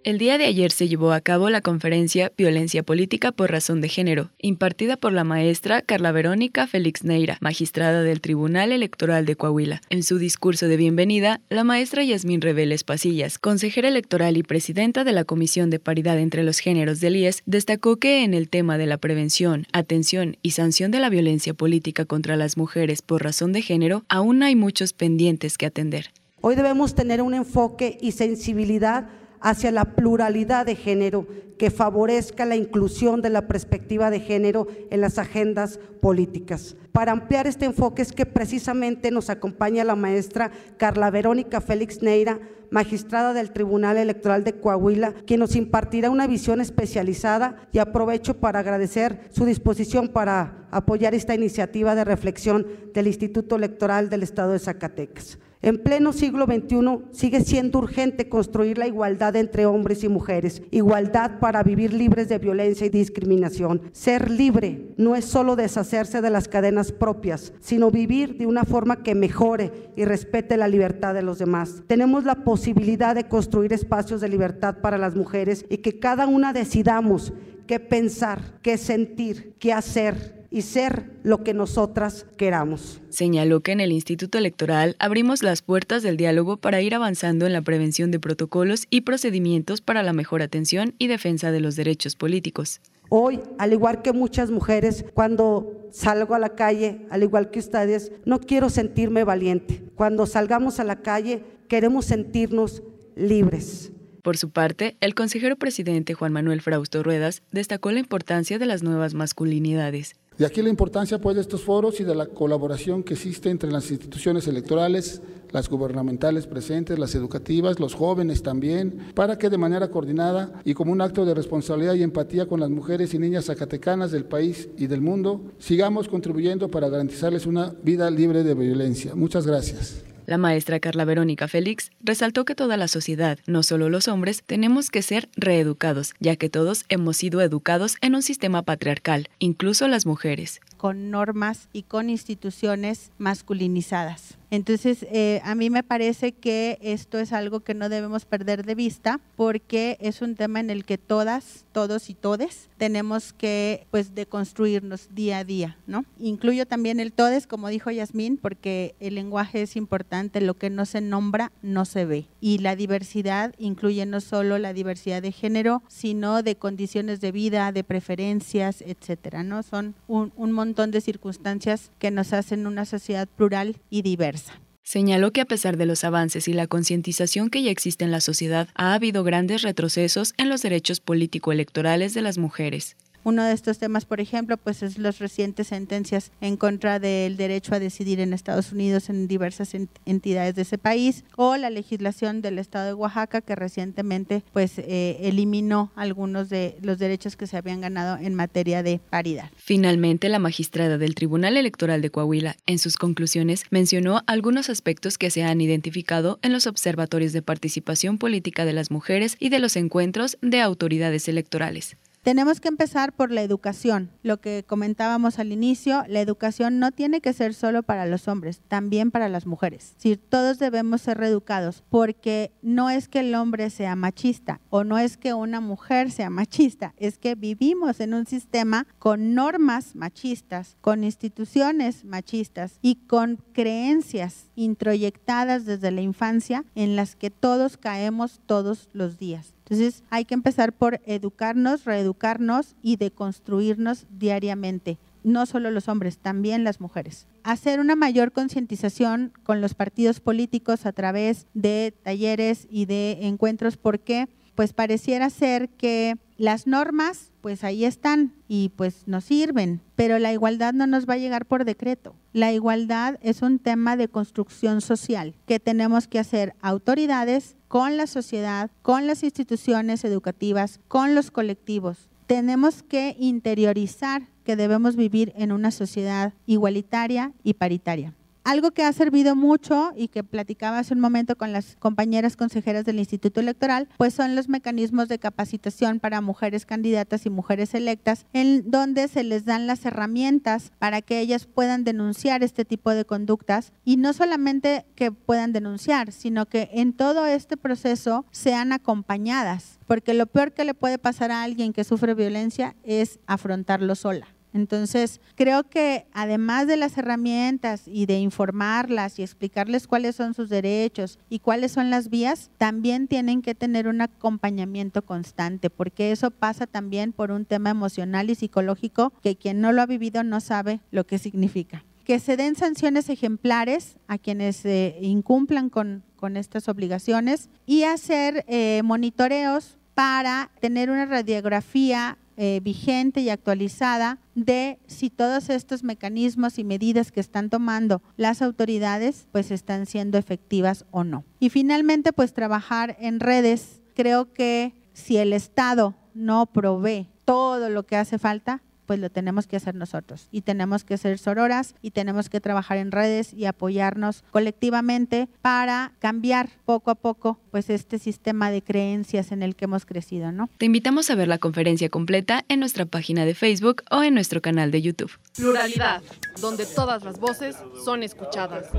El 0.02 0.16
día 0.16 0.38
de 0.38 0.46
ayer 0.46 0.72
se 0.72 0.88
llevó 0.88 1.12
a 1.12 1.20
cabo 1.20 1.50
la 1.50 1.60
conferencia 1.60 2.32
Violencia 2.34 2.82
Política 2.82 3.32
por 3.32 3.50
Razón 3.50 3.82
de 3.82 3.90
Género, 3.90 4.30
impartida 4.38 4.96
por 4.96 5.12
la 5.12 5.24
maestra 5.24 5.82
Carla 5.82 6.10
Verónica 6.10 6.66
Félix 6.66 7.04
Neira, 7.04 7.36
magistrada 7.42 8.02
del 8.02 8.22
Tribunal 8.22 8.72
Electoral 8.72 9.26
de 9.26 9.36
Coahuila. 9.36 9.82
En 9.90 10.02
su 10.02 10.16
discurso 10.16 10.68
de 10.68 10.78
bienvenida, 10.78 11.42
la 11.50 11.64
maestra 11.64 12.02
Yasmín 12.02 12.40
Reveles 12.40 12.82
Pasillas, 12.82 13.38
consejera 13.38 13.88
electoral 13.88 14.38
y 14.38 14.42
presidenta 14.42 15.04
de 15.04 15.12
la 15.12 15.24
Comisión 15.24 15.68
de 15.68 15.80
Paridad 15.80 16.18
entre 16.18 16.44
los 16.44 16.60
Géneros 16.60 17.00
del 17.00 17.16
IES, 17.16 17.42
destacó 17.44 17.96
que 17.96 18.24
en 18.24 18.32
el 18.32 18.48
tema 18.48 18.78
de 18.78 18.86
la 18.86 18.96
prevención, 18.96 19.66
atención 19.74 20.38
y 20.40 20.52
sanción 20.52 20.92
de 20.92 21.00
la 21.00 21.10
violencia 21.10 21.52
política 21.52 22.06
contra 22.06 22.36
las 22.36 22.56
mujeres 22.56 23.02
por 23.02 23.22
razón 23.22 23.52
de 23.52 23.60
género, 23.60 24.04
aún 24.08 24.42
hay 24.44 24.56
muchos 24.56 24.94
pendientes 24.94 25.58
que 25.58 25.66
atender. 25.66 26.10
Hoy 26.40 26.54
debemos 26.54 26.94
tener 26.94 27.20
un 27.20 27.34
enfoque 27.34 27.98
y 28.00 28.12
sensibilidad 28.12 29.10
hacia 29.40 29.70
la 29.72 29.96
pluralidad 29.96 30.66
de 30.66 30.76
género 30.76 31.26
que 31.58 31.70
favorezca 31.70 32.46
la 32.46 32.56
inclusión 32.56 33.20
de 33.20 33.30
la 33.30 33.46
perspectiva 33.46 34.10
de 34.10 34.20
género 34.20 34.66
en 34.90 35.00
las 35.02 35.18
agendas 35.18 35.78
políticas. 36.00 36.76
Para 36.92 37.12
ampliar 37.12 37.46
este 37.46 37.66
enfoque 37.66 38.02
es 38.02 38.12
que 38.12 38.26
precisamente 38.26 39.10
nos 39.10 39.28
acompaña 39.28 39.84
la 39.84 39.94
maestra 39.94 40.50
Carla 40.78 41.10
Verónica 41.10 41.60
Félix 41.60 42.02
Neira, 42.02 42.40
magistrada 42.70 43.34
del 43.34 43.50
Tribunal 43.52 43.98
Electoral 43.98 44.42
de 44.44 44.54
Coahuila, 44.54 45.12
quien 45.26 45.40
nos 45.40 45.56
impartirá 45.56 46.08
una 46.08 46.26
visión 46.26 46.60
especializada 46.60 47.68
y 47.72 47.78
aprovecho 47.78 48.38
para 48.38 48.60
agradecer 48.60 49.28
su 49.30 49.44
disposición 49.44 50.08
para 50.08 50.66
apoyar 50.70 51.14
esta 51.14 51.34
iniciativa 51.34 51.94
de 51.94 52.04
reflexión 52.04 52.66
del 52.94 53.08
Instituto 53.08 53.56
Electoral 53.56 54.08
del 54.08 54.22
Estado 54.22 54.52
de 54.52 54.60
Zacatecas. 54.60 55.38
En 55.62 55.82
pleno 55.82 56.14
siglo 56.14 56.46
XXI 56.46 57.10
sigue 57.12 57.42
siendo 57.42 57.80
urgente 57.80 58.30
construir 58.30 58.78
la 58.78 58.86
igualdad 58.86 59.36
entre 59.36 59.66
hombres 59.66 60.02
y 60.04 60.08
mujeres, 60.08 60.62
igualdad 60.70 61.38
para 61.38 61.62
vivir 61.62 61.92
libres 61.92 62.30
de 62.30 62.38
violencia 62.38 62.86
y 62.86 62.90
discriminación. 62.90 63.82
Ser 63.92 64.30
libre 64.30 64.94
no 64.96 65.16
es 65.16 65.26
solo 65.26 65.56
deshacerse 65.56 66.22
de 66.22 66.30
las 66.30 66.48
cadenas 66.48 66.92
propias, 66.92 67.52
sino 67.60 67.90
vivir 67.90 68.38
de 68.38 68.46
una 68.46 68.64
forma 68.64 69.02
que 69.02 69.14
mejore 69.14 69.92
y 69.96 70.06
respete 70.06 70.56
la 70.56 70.66
libertad 70.66 71.12
de 71.12 71.20
los 71.20 71.38
demás. 71.38 71.82
Tenemos 71.86 72.24
la 72.24 72.36
posibilidad 72.36 73.14
de 73.14 73.28
construir 73.28 73.74
espacios 73.74 74.22
de 74.22 74.30
libertad 74.30 74.78
para 74.80 74.96
las 74.96 75.14
mujeres 75.14 75.66
y 75.68 75.78
que 75.78 75.98
cada 75.98 76.26
una 76.26 76.54
decidamos 76.54 77.34
qué 77.66 77.78
pensar, 77.80 78.40
qué 78.62 78.78
sentir, 78.78 79.56
qué 79.58 79.74
hacer 79.74 80.39
y 80.50 80.62
ser 80.62 81.10
lo 81.22 81.44
que 81.44 81.54
nosotras 81.54 82.26
queramos. 82.36 83.00
Señaló 83.08 83.60
que 83.60 83.72
en 83.72 83.80
el 83.80 83.92
Instituto 83.92 84.38
Electoral 84.38 84.96
abrimos 84.98 85.42
las 85.42 85.62
puertas 85.62 86.02
del 86.02 86.16
diálogo 86.16 86.56
para 86.56 86.80
ir 86.80 86.94
avanzando 86.94 87.46
en 87.46 87.52
la 87.52 87.62
prevención 87.62 88.10
de 88.10 88.18
protocolos 88.18 88.86
y 88.90 89.02
procedimientos 89.02 89.80
para 89.80 90.02
la 90.02 90.12
mejor 90.12 90.42
atención 90.42 90.94
y 90.98 91.06
defensa 91.06 91.52
de 91.52 91.60
los 91.60 91.76
derechos 91.76 92.16
políticos. 92.16 92.80
Hoy, 93.08 93.40
al 93.58 93.72
igual 93.72 94.02
que 94.02 94.12
muchas 94.12 94.50
mujeres, 94.50 95.04
cuando 95.14 95.88
salgo 95.90 96.34
a 96.34 96.38
la 96.38 96.50
calle, 96.50 97.06
al 97.10 97.22
igual 97.22 97.50
que 97.50 97.58
ustedes, 97.58 98.12
no 98.24 98.40
quiero 98.40 98.70
sentirme 98.70 99.24
valiente. 99.24 99.82
Cuando 99.96 100.26
salgamos 100.26 100.78
a 100.78 100.84
la 100.84 101.02
calle, 101.02 101.42
queremos 101.68 102.04
sentirnos 102.04 102.82
libres. 103.16 103.92
Por 104.22 104.36
su 104.36 104.50
parte, 104.50 104.96
el 105.00 105.14
consejero 105.14 105.56
presidente 105.56 106.14
Juan 106.14 106.32
Manuel 106.32 106.60
Frausto 106.60 107.02
Ruedas 107.02 107.42
destacó 107.52 107.90
la 107.90 108.00
importancia 108.00 108.58
de 108.58 108.66
las 108.66 108.82
nuevas 108.82 109.14
masculinidades. 109.14 110.14
De 110.40 110.46
aquí 110.46 110.62
la 110.62 110.70
importancia 110.70 111.20
pues, 111.20 111.36
de 111.36 111.42
estos 111.42 111.60
foros 111.60 112.00
y 112.00 112.04
de 112.04 112.14
la 112.14 112.24
colaboración 112.24 113.02
que 113.02 113.12
existe 113.12 113.50
entre 113.50 113.70
las 113.70 113.90
instituciones 113.90 114.48
electorales, 114.48 115.20
las 115.50 115.68
gubernamentales 115.68 116.46
presentes, 116.46 116.98
las 116.98 117.14
educativas, 117.14 117.78
los 117.78 117.94
jóvenes 117.94 118.42
también, 118.42 119.12
para 119.14 119.36
que 119.36 119.50
de 119.50 119.58
manera 119.58 119.90
coordinada 119.90 120.62
y 120.64 120.72
como 120.72 120.92
un 120.92 121.02
acto 121.02 121.26
de 121.26 121.34
responsabilidad 121.34 121.92
y 121.92 122.02
empatía 122.02 122.46
con 122.46 122.58
las 122.58 122.70
mujeres 122.70 123.12
y 123.12 123.18
niñas 123.18 123.44
zacatecanas 123.44 124.12
del 124.12 124.24
país 124.24 124.70
y 124.78 124.86
del 124.86 125.02
mundo, 125.02 125.42
sigamos 125.58 126.08
contribuyendo 126.08 126.70
para 126.70 126.88
garantizarles 126.88 127.44
una 127.44 127.74
vida 127.82 128.10
libre 128.10 128.42
de 128.42 128.54
violencia. 128.54 129.14
Muchas 129.14 129.46
gracias. 129.46 130.09
La 130.30 130.38
maestra 130.38 130.78
Carla 130.78 131.04
Verónica 131.04 131.48
Félix 131.48 131.90
resaltó 132.00 132.44
que 132.44 132.54
toda 132.54 132.76
la 132.76 132.86
sociedad, 132.86 133.40
no 133.48 133.64
solo 133.64 133.88
los 133.88 134.06
hombres, 134.06 134.44
tenemos 134.46 134.88
que 134.88 135.02
ser 135.02 135.28
reeducados, 135.34 136.14
ya 136.20 136.36
que 136.36 136.48
todos 136.48 136.84
hemos 136.88 137.16
sido 137.16 137.40
educados 137.40 137.96
en 138.00 138.14
un 138.14 138.22
sistema 138.22 138.62
patriarcal, 138.62 139.28
incluso 139.40 139.88
las 139.88 140.06
mujeres. 140.06 140.60
Con 140.76 141.10
normas 141.10 141.68
y 141.72 141.82
con 141.82 142.10
instituciones 142.10 143.10
masculinizadas. 143.18 144.38
Entonces, 144.50 145.06
eh, 145.10 145.40
a 145.44 145.54
mí 145.54 145.70
me 145.70 145.84
parece 145.84 146.32
que 146.32 146.78
esto 146.82 147.18
es 147.18 147.32
algo 147.32 147.60
que 147.60 147.74
no 147.74 147.88
debemos 147.88 148.24
perder 148.24 148.64
de 148.64 148.74
vista 148.74 149.20
porque 149.36 149.96
es 150.00 150.22
un 150.22 150.34
tema 150.34 150.58
en 150.58 150.70
el 150.70 150.84
que 150.84 150.98
todas, 150.98 151.64
todos 151.72 152.10
y 152.10 152.14
todes 152.14 152.68
tenemos 152.76 153.32
que 153.32 153.86
pues 153.90 154.14
deconstruirnos 154.14 155.08
día 155.14 155.38
a 155.38 155.44
día, 155.44 155.76
¿no? 155.86 156.04
Incluyo 156.18 156.66
también 156.66 156.98
el 156.98 157.12
todes, 157.12 157.46
como 157.46 157.68
dijo 157.68 157.90
Yasmín, 157.90 158.38
porque 158.38 158.94
el 159.00 159.14
lenguaje 159.14 159.62
es 159.62 159.76
importante, 159.76 160.40
lo 160.40 160.54
que 160.54 160.70
no 160.70 160.84
se 160.84 161.00
nombra 161.00 161.52
no 161.62 161.84
se 161.84 162.04
ve. 162.04 162.26
Y 162.40 162.58
la 162.58 162.74
diversidad 162.74 163.54
incluye 163.58 164.04
no 164.06 164.20
solo 164.20 164.58
la 164.58 164.72
diversidad 164.72 165.22
de 165.22 165.30
género, 165.30 165.82
sino 165.88 166.42
de 166.42 166.56
condiciones 166.56 167.20
de 167.20 167.32
vida, 167.32 167.70
de 167.70 167.84
preferencias, 167.84 168.82
etcétera, 168.82 169.42
¿no? 169.42 169.62
Son 169.62 169.94
un, 170.08 170.32
un 170.36 170.52
montón 170.52 170.90
de 170.90 171.00
circunstancias 171.00 171.92
que 171.98 172.10
nos 172.10 172.32
hacen 172.32 172.66
una 172.66 172.84
sociedad 172.84 173.28
plural 173.28 173.76
y 173.90 174.02
diversa. 174.02 174.39
Señaló 174.82 175.32
que 175.32 175.40
a 175.40 175.44
pesar 175.44 175.76
de 175.76 175.86
los 175.86 176.04
avances 176.04 176.48
y 176.48 176.52
la 176.52 176.66
concientización 176.66 177.50
que 177.50 177.62
ya 177.62 177.70
existe 177.70 178.04
en 178.04 178.10
la 178.10 178.20
sociedad, 178.20 178.68
ha 178.74 178.94
habido 178.94 179.24
grandes 179.24 179.62
retrocesos 179.62 180.34
en 180.36 180.48
los 180.48 180.62
derechos 180.62 181.00
político-electorales 181.00 182.14
de 182.14 182.22
las 182.22 182.38
mujeres. 182.38 182.96
Uno 183.24 183.44
de 183.44 183.52
estos 183.52 183.78
temas, 183.78 184.04
por 184.04 184.20
ejemplo, 184.20 184.56
pues 184.56 184.82
es 184.82 184.98
las 184.98 185.18
recientes 185.18 185.68
sentencias 185.68 186.32
en 186.40 186.56
contra 186.56 186.98
del 186.98 187.36
derecho 187.36 187.74
a 187.74 187.78
decidir 187.78 188.20
en 188.20 188.32
Estados 188.32 188.72
Unidos 188.72 189.10
en 189.10 189.28
diversas 189.28 189.74
entidades 190.06 190.54
de 190.54 190.62
ese 190.62 190.78
país 190.78 191.24
o 191.36 191.56
la 191.56 191.70
legislación 191.70 192.42
del 192.42 192.58
estado 192.58 192.86
de 192.86 192.94
Oaxaca 192.94 193.40
que 193.40 193.54
recientemente 193.54 194.42
pues 194.52 194.78
eh, 194.78 195.18
eliminó 195.20 195.92
algunos 195.96 196.48
de 196.48 196.76
los 196.82 196.98
derechos 196.98 197.36
que 197.36 197.46
se 197.46 197.56
habían 197.56 197.80
ganado 197.80 198.16
en 198.16 198.34
materia 198.34 198.82
de 198.82 199.00
paridad. 199.10 199.50
Finalmente, 199.56 200.28
la 200.28 200.38
magistrada 200.38 200.98
del 200.98 201.14
Tribunal 201.14 201.56
Electoral 201.56 202.00
de 202.02 202.10
Coahuila, 202.10 202.56
en 202.66 202.78
sus 202.78 202.96
conclusiones, 202.96 203.64
mencionó 203.70 204.22
algunos 204.26 204.70
aspectos 204.70 205.18
que 205.18 205.30
se 205.30 205.42
han 205.42 205.60
identificado 205.60 206.38
en 206.42 206.52
los 206.52 206.66
observatorios 206.66 207.32
de 207.32 207.42
participación 207.42 208.18
política 208.18 208.64
de 208.64 208.72
las 208.72 208.90
mujeres 208.90 209.36
y 209.38 209.50
de 209.50 209.58
los 209.58 209.76
encuentros 209.76 210.38
de 210.40 210.60
autoridades 210.60 211.28
electorales. 211.28 211.96
Tenemos 212.22 212.60
que 212.60 212.68
empezar 212.68 213.14
por 213.14 213.30
la 213.30 213.40
educación. 213.40 214.10
Lo 214.22 214.42
que 214.42 214.62
comentábamos 214.66 215.38
al 215.38 215.52
inicio, 215.52 216.04
la 216.06 216.20
educación 216.20 216.78
no 216.78 216.92
tiene 216.92 217.22
que 217.22 217.32
ser 217.32 217.54
solo 217.54 217.82
para 217.82 218.04
los 218.04 218.28
hombres, 218.28 218.60
también 218.68 219.10
para 219.10 219.30
las 219.30 219.46
mujeres. 219.46 219.96
Todos 220.28 220.58
debemos 220.58 221.00
ser 221.00 221.16
reeducados, 221.16 221.82
porque 221.88 222.52
no 222.60 222.90
es 222.90 223.08
que 223.08 223.20
el 223.20 223.34
hombre 223.34 223.70
sea 223.70 223.96
machista 223.96 224.60
o 224.68 224.84
no 224.84 224.98
es 224.98 225.16
que 225.16 225.32
una 225.32 225.62
mujer 225.62 226.10
sea 226.10 226.28
machista, 226.28 226.92
es 226.98 227.16
que 227.16 227.36
vivimos 227.36 228.00
en 228.00 228.12
un 228.12 228.26
sistema 228.26 228.86
con 228.98 229.34
normas 229.34 229.96
machistas, 229.96 230.76
con 230.82 231.04
instituciones 231.04 232.04
machistas 232.04 232.78
y 232.82 232.96
con 233.06 233.42
creencias 233.54 234.50
introyectadas 234.56 235.64
desde 235.64 235.90
la 235.90 236.02
infancia 236.02 236.66
en 236.74 236.96
las 236.96 237.16
que 237.16 237.30
todos 237.30 237.78
caemos 237.78 238.42
todos 238.44 238.90
los 238.92 239.16
días. 239.16 239.54
Entonces 239.70 240.02
hay 240.10 240.24
que 240.24 240.34
empezar 240.34 240.72
por 240.72 241.00
educarnos, 241.06 241.84
reeducarnos 241.84 242.74
y 242.82 242.96
deconstruirnos 242.96 244.06
diariamente. 244.10 244.98
No 245.22 245.46
solo 245.46 245.70
los 245.70 245.88
hombres, 245.88 246.18
también 246.18 246.64
las 246.64 246.80
mujeres. 246.80 247.28
Hacer 247.44 247.78
una 247.78 247.94
mayor 247.94 248.32
concientización 248.32 249.32
con 249.44 249.60
los 249.60 249.74
partidos 249.74 250.18
políticos 250.18 250.86
a 250.86 250.92
través 250.92 251.46
de 251.54 251.94
talleres 252.02 252.66
y 252.68 252.86
de 252.86 253.18
encuentros 253.22 253.76
porque 253.76 254.28
pues 254.56 254.72
pareciera 254.72 255.30
ser 255.30 255.68
que 255.68 256.16
las 256.40 256.66
normas, 256.66 257.32
pues 257.42 257.64
ahí 257.64 257.84
están 257.84 258.32
y 258.48 258.70
pues 258.70 259.02
nos 259.06 259.24
sirven, 259.24 259.82
pero 259.94 260.18
la 260.18 260.32
igualdad 260.32 260.72
no 260.72 260.86
nos 260.86 261.06
va 261.06 261.14
a 261.14 261.18
llegar 261.18 261.44
por 261.44 261.66
decreto. 261.66 262.16
La 262.32 262.50
igualdad 262.50 263.18
es 263.20 263.42
un 263.42 263.58
tema 263.58 263.94
de 263.98 264.08
construcción 264.08 264.80
social 264.80 265.34
que 265.44 265.60
tenemos 265.60 266.08
que 266.08 266.18
hacer 266.18 266.54
autoridades 266.62 267.56
con 267.68 267.98
la 267.98 268.06
sociedad, 268.06 268.70
con 268.80 269.06
las 269.06 269.22
instituciones 269.22 270.02
educativas, 270.02 270.80
con 270.88 271.14
los 271.14 271.30
colectivos. 271.30 272.08
Tenemos 272.26 272.82
que 272.82 273.16
interiorizar 273.18 274.22
que 274.42 274.56
debemos 274.56 274.96
vivir 274.96 275.34
en 275.36 275.52
una 275.52 275.70
sociedad 275.70 276.32
igualitaria 276.46 277.34
y 277.42 277.52
paritaria. 277.52 278.14
Algo 278.50 278.72
que 278.72 278.82
ha 278.82 278.92
servido 278.92 279.36
mucho 279.36 279.92
y 279.94 280.08
que 280.08 280.24
platicaba 280.24 280.80
hace 280.80 280.92
un 280.92 280.98
momento 280.98 281.36
con 281.36 281.52
las 281.52 281.76
compañeras 281.76 282.36
consejeras 282.36 282.84
del 282.84 282.98
Instituto 282.98 283.38
Electoral, 283.38 283.88
pues 283.96 284.12
son 284.12 284.34
los 284.34 284.48
mecanismos 284.48 285.06
de 285.06 285.20
capacitación 285.20 286.00
para 286.00 286.20
mujeres 286.20 286.66
candidatas 286.66 287.26
y 287.26 287.30
mujeres 287.30 287.74
electas, 287.74 288.26
en 288.32 288.68
donde 288.68 289.06
se 289.06 289.22
les 289.22 289.44
dan 289.44 289.68
las 289.68 289.86
herramientas 289.86 290.72
para 290.80 291.00
que 291.00 291.20
ellas 291.20 291.46
puedan 291.46 291.84
denunciar 291.84 292.42
este 292.42 292.64
tipo 292.64 292.90
de 292.90 293.04
conductas 293.04 293.72
y 293.84 293.98
no 293.98 294.12
solamente 294.12 294.84
que 294.96 295.12
puedan 295.12 295.52
denunciar, 295.52 296.10
sino 296.10 296.46
que 296.46 296.70
en 296.72 296.92
todo 296.92 297.26
este 297.26 297.56
proceso 297.56 298.26
sean 298.32 298.72
acompañadas, 298.72 299.78
porque 299.86 300.12
lo 300.12 300.26
peor 300.26 300.54
que 300.54 300.64
le 300.64 300.74
puede 300.74 300.98
pasar 300.98 301.30
a 301.30 301.44
alguien 301.44 301.72
que 301.72 301.84
sufre 301.84 302.14
violencia 302.14 302.74
es 302.82 303.20
afrontarlo 303.28 303.94
sola. 303.94 304.26
Entonces, 304.52 305.20
creo 305.36 305.64
que 305.64 306.06
además 306.12 306.66
de 306.66 306.76
las 306.76 306.96
herramientas 306.98 307.82
y 307.86 308.06
de 308.06 308.18
informarlas 308.18 309.18
y 309.18 309.22
explicarles 309.22 309.86
cuáles 309.86 310.16
son 310.16 310.34
sus 310.34 310.48
derechos 310.48 311.18
y 311.28 311.38
cuáles 311.38 311.72
son 311.72 311.90
las 311.90 312.10
vías, 312.10 312.50
también 312.58 313.06
tienen 313.06 313.42
que 313.42 313.54
tener 313.54 313.86
un 313.86 314.00
acompañamiento 314.00 315.02
constante, 315.02 315.70
porque 315.70 316.12
eso 316.12 316.30
pasa 316.30 316.66
también 316.66 317.12
por 317.12 317.30
un 317.30 317.44
tema 317.44 317.70
emocional 317.70 318.30
y 318.30 318.34
psicológico 318.34 319.12
que 319.22 319.36
quien 319.36 319.60
no 319.60 319.72
lo 319.72 319.82
ha 319.82 319.86
vivido 319.86 320.24
no 320.24 320.40
sabe 320.40 320.80
lo 320.90 321.06
que 321.06 321.18
significa. 321.18 321.84
Que 322.04 322.18
se 322.18 322.36
den 322.36 322.56
sanciones 322.56 323.08
ejemplares 323.08 323.96
a 324.08 324.18
quienes 324.18 324.64
eh, 324.64 324.98
incumplan 325.00 325.70
con, 325.70 326.02
estas 326.36 326.68
obligaciones 326.68 327.48
y 327.64 327.84
hacer 327.84 328.44
eh, 328.46 328.82
monitoreos 328.84 329.78
para 329.94 330.50
tener 330.60 330.90
una 330.90 331.06
radiografía 331.06 332.18
eh, 332.42 332.60
vigente 332.62 333.20
y 333.20 333.28
actualizada 333.28 334.18
de 334.44 334.78
si 334.86 335.10
todos 335.10 335.50
estos 335.50 335.84
mecanismos 335.84 336.58
y 336.58 336.64
medidas 336.64 337.12
que 337.12 337.20
están 337.20 337.50
tomando 337.50 338.02
las 338.16 338.40
autoridades 338.40 339.28
pues 339.32 339.50
están 339.50 339.86
siendo 339.86 340.16
efectivas 340.16 340.86
o 340.90 341.04
no. 341.04 341.24
Y 341.38 341.50
finalmente 341.50 342.12
pues 342.12 342.32
trabajar 342.32 342.96
en 343.00 343.20
redes. 343.20 343.82
Creo 343.94 344.32
que 344.32 344.74
si 344.94 345.18
el 345.18 345.32
Estado 345.32 345.94
no 346.14 346.46
provee 346.46 347.08
todo 347.24 347.68
lo 347.68 347.84
que 347.84 347.96
hace 347.96 348.18
falta, 348.18 348.62
pues 348.90 348.98
lo 348.98 349.08
tenemos 349.08 349.46
que 349.46 349.54
hacer 349.54 349.76
nosotros. 349.76 350.26
Y 350.32 350.40
tenemos 350.40 350.82
que 350.82 350.98
ser 350.98 351.20
sororas 351.20 351.76
y 351.80 351.92
tenemos 351.92 352.28
que 352.28 352.40
trabajar 352.40 352.76
en 352.76 352.90
redes 352.90 353.32
y 353.32 353.44
apoyarnos 353.44 354.24
colectivamente 354.32 355.28
para 355.42 355.92
cambiar 356.00 356.48
poco 356.64 356.90
a 356.90 356.96
poco 356.96 357.38
pues 357.52 357.70
este 357.70 358.00
sistema 358.00 358.50
de 358.50 358.62
creencias 358.62 359.30
en 359.30 359.44
el 359.44 359.54
que 359.54 359.66
hemos 359.66 359.86
crecido, 359.86 360.32
¿no? 360.32 360.50
Te 360.58 360.66
invitamos 360.66 361.08
a 361.08 361.14
ver 361.14 361.28
la 361.28 361.38
conferencia 361.38 361.88
completa 361.88 362.44
en 362.48 362.58
nuestra 362.58 362.84
página 362.84 363.24
de 363.24 363.36
Facebook 363.36 363.84
o 363.92 364.02
en 364.02 364.12
nuestro 364.12 364.42
canal 364.42 364.72
de 364.72 364.82
YouTube. 364.82 365.12
Pluralidad, 365.36 366.02
donde 366.40 366.66
todas 366.66 367.04
las 367.04 367.20
voces 367.20 367.54
son 367.84 368.02
escuchadas. 368.02 368.70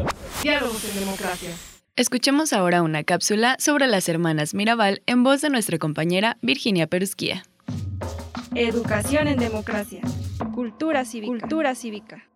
Diálogos 0.43 0.84
en 0.89 1.00
democracia. 1.00 1.52
Escuchemos 1.95 2.52
ahora 2.52 2.82
una 2.82 3.06
cápsula 3.06 3.56
sobre 3.60 3.88
las 3.88 4.10
hermanas 4.10 4.54
Mirabal 4.54 5.04
en 5.06 5.24
voz 5.24 5.39
de 5.39 5.50
nuestra 5.50 5.78
compañera 5.78 6.38
Virginia 6.41 6.88
Perusquía. 6.88 7.43
Educación 8.56 9.30
en 9.30 9.40
democracia. 9.40 10.02
Cultura 10.54 11.06
cívica. 11.06 11.32
Cultura 11.40 11.74
cívica. 11.74 12.28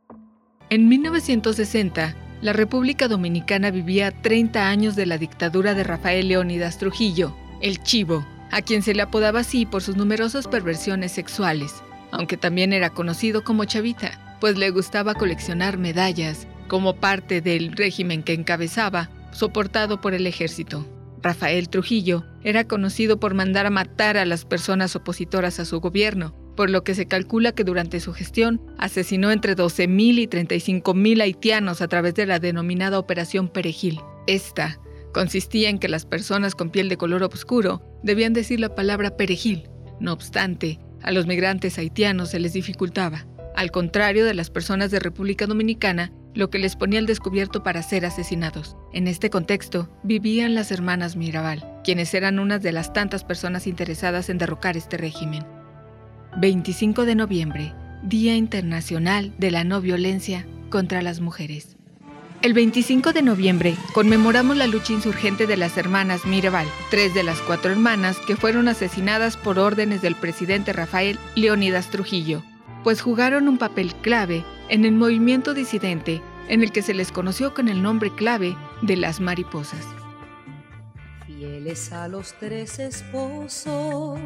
En 0.70 0.88
1960, 0.88 2.16
la 2.42 2.54
República 2.54 3.10
Dominicana 3.10 3.70
vivía 3.70 4.12
30 4.12 4.70
años 4.70 4.96
de 4.96 5.08
la 5.08 5.18
dictadura 5.18 5.74
de 5.74 5.84
Rafael 5.84 6.30
Leónidas 6.30 6.78
Trujillo, 6.78 7.36
el 7.62 7.84
Chivo, 7.84 8.26
a 8.52 8.62
quien 8.62 8.82
se 8.82 8.94
le 8.94 9.02
apodaba 9.02 9.42
así 9.42 9.66
por 9.66 9.82
sus 9.82 9.98
numerosas 9.98 10.48
perversiones 10.48 11.12
sexuales, 11.12 11.84
aunque 12.12 12.38
también 12.38 12.72
era 12.72 12.92
conocido 12.92 13.44
como 13.44 13.66
Chavita, 13.66 14.38
pues 14.40 14.58
le 14.58 14.70
gustaba 14.70 15.16
coleccionar 15.16 15.78
medallas 15.78 16.48
como 16.70 16.96
parte 16.96 17.42
del 17.42 17.74
régimen 17.74 18.24
que 18.24 18.32
encabezaba, 18.32 19.10
soportado 19.32 20.00
por 20.00 20.14
el 20.14 20.28
ejército. 20.28 20.86
Rafael 21.26 21.70
Trujillo 21.70 22.24
era 22.44 22.68
conocido 22.68 23.20
por 23.20 23.34
mandar 23.34 23.66
a 23.66 23.72
matar 23.72 24.16
a 24.16 24.26
las 24.26 24.46
personas 24.46 24.96
opositoras 24.96 25.60
a 25.60 25.66
su 25.66 25.80
gobierno, 25.80 26.36
por 26.56 26.70
lo 26.70 26.84
que 26.84 26.94
se 26.94 27.08
calcula 27.08 27.52
que 27.52 27.64
durante 27.64 28.00
su 28.00 28.14
gestión 28.14 28.62
asesinó 28.78 29.32
entre 29.32 29.56
12.000 29.56 30.20
y 30.20 30.28
35.000 30.28 31.24
haitianos 31.24 31.82
a 31.82 31.88
través 31.88 32.14
de 32.14 32.28
la 32.28 32.38
denominada 32.38 33.00
Operación 33.00 33.48
Perejil. 33.48 34.02
Esta 34.28 34.80
consistía 35.16 35.70
en 35.70 35.80
que 35.80 35.88
las 35.88 36.06
personas 36.06 36.54
con 36.54 36.70
piel 36.70 36.90
de 36.90 36.98
color 36.98 37.24
oscuro 37.24 37.82
debían 38.04 38.34
decir 38.34 38.60
la 38.60 38.76
palabra 38.76 39.18
perejil. 39.18 39.68
No 40.00 40.14
obstante, 40.14 40.80
a 41.02 41.12
los 41.12 41.26
migrantes 41.26 41.80
haitianos 41.80 42.30
se 42.30 42.40
les 42.40 42.54
dificultaba, 42.54 43.26
al 43.56 43.72
contrario 43.72 44.26
de 44.26 44.36
las 44.36 44.52
personas 44.52 44.92
de 44.92 45.00
República 45.00 45.48
Dominicana 45.48 46.12
lo 46.36 46.50
que 46.50 46.60
les 46.60 46.76
ponía 46.76 47.00
al 47.00 47.06
descubierto 47.08 47.64
para 47.64 47.82
ser 47.82 48.06
asesinados. 48.06 48.76
En 48.94 49.08
este 49.08 49.30
contexto, 49.30 49.90
vivían 50.04 50.54
las 50.54 50.72
hermanas 50.72 51.16
Mirabal, 51.16 51.66
quienes 51.84 52.14
eran 52.14 52.38
unas 52.38 52.62
de 52.62 52.74
las 52.74 52.94
tantas 52.94 53.24
personas 53.24 53.66
interesadas 53.66 54.30
en 54.30 54.38
derrocar 54.38 54.78
este 54.78 54.98
régimen. 54.98 55.44
25 56.38 57.06
de 57.06 57.16
noviembre, 57.16 57.74
Día 58.04 58.36
Internacional 58.36 59.34
de 59.38 59.52
la 59.52 59.64
No 59.64 59.82
Violencia 59.82 60.46
contra 60.70 61.02
las 61.02 61.22
Mujeres. 61.22 61.78
El 62.42 62.54
25 62.54 63.14
de 63.14 63.24
noviembre 63.24 63.76
conmemoramos 63.94 64.58
la 64.58 64.68
lucha 64.68 64.94
insurgente 64.94 65.48
de 65.48 65.58
las 65.58 65.78
hermanas 65.78 66.26
Mirabal, 66.26 66.68
tres 66.92 67.14
de 67.16 67.24
las 67.24 67.40
cuatro 67.40 67.72
hermanas 67.72 68.18
que 68.28 68.36
fueron 68.36 68.68
asesinadas 68.68 69.38
por 69.38 69.58
órdenes 69.58 70.02
del 70.02 70.16
presidente 70.16 70.74
Rafael 70.74 71.18
Leonidas 71.36 71.90
Trujillo, 71.90 72.44
pues 72.84 73.02
jugaron 73.02 73.48
un 73.48 73.58
papel 73.58 73.96
clave 73.96 74.44
en 74.70 74.86
el 74.86 74.94
movimiento 74.94 75.54
disidente 75.54 76.22
en 76.48 76.64
el 76.64 76.72
que 76.72 76.82
se 76.82 76.94
les 76.94 77.12
conoció 77.12 77.54
con 77.54 77.68
el 77.70 77.82
nombre 77.82 78.14
clave 78.14 78.56
de 78.82 78.98
las 78.98 79.20
mariposas. 79.20 79.86
Fieles 81.26 81.92
a 81.92 82.08
los 82.08 82.34
tres 82.40 82.80
esposos, 82.80 84.20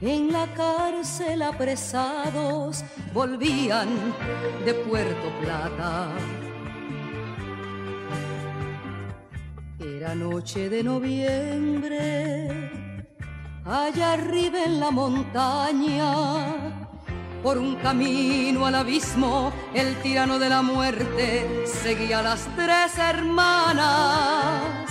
en 0.00 0.32
la 0.32 0.46
cárcel 0.54 1.42
apresados, 1.42 2.84
volvían 3.12 3.88
de 4.64 4.74
Puerto 4.74 5.32
Plata. 5.40 6.10
Era 9.78 10.14
noche 10.14 10.68
de 10.68 10.82
noviembre, 10.82 12.70
allá 13.64 14.14
arriba 14.14 14.64
en 14.64 14.80
la 14.80 14.90
montaña, 14.90 16.81
por 17.42 17.58
un 17.58 17.74
camino 17.76 18.66
al 18.66 18.76
abismo, 18.76 19.52
el 19.74 19.96
tirano 19.96 20.38
de 20.38 20.48
la 20.48 20.62
muerte 20.62 21.66
seguía 21.66 22.20
a 22.20 22.22
las 22.22 22.46
tres 22.56 22.96
hermanas. 22.98 24.88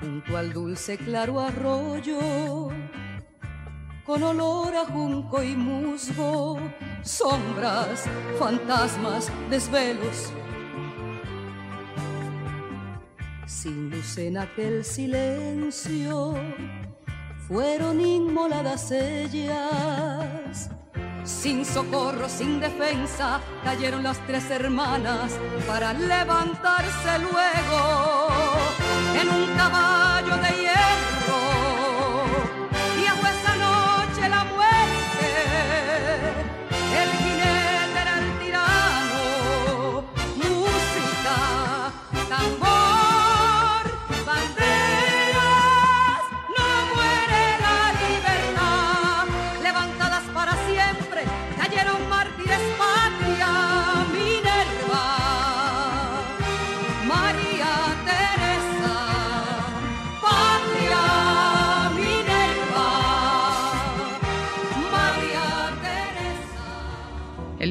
Junto 0.00 0.36
al 0.36 0.52
dulce 0.52 0.96
claro 0.96 1.40
arroyo, 1.40 2.70
con 4.06 4.22
olor 4.22 4.74
a 4.74 4.86
junco 4.86 5.42
y 5.42 5.54
musgo, 5.54 6.58
sombras, 7.02 8.04
fantasmas, 8.38 9.30
desvelos. 9.50 10.32
En 14.16 14.36
aquel 14.36 14.84
silencio, 14.84 16.34
fueron 17.48 18.00
inmoladas 18.00 18.92
ellas. 18.92 20.70
Sin 21.24 21.64
socorro, 21.64 22.28
sin 22.28 22.60
defensa, 22.60 23.40
cayeron 23.64 24.02
las 24.02 24.18
tres 24.26 24.50
hermanas 24.50 25.32
para 25.66 25.94
levantarse 25.94 27.18
luego 27.18 28.28
en 29.20 29.28
un 29.30 29.56
caballo 29.56 30.36
de 30.36 30.63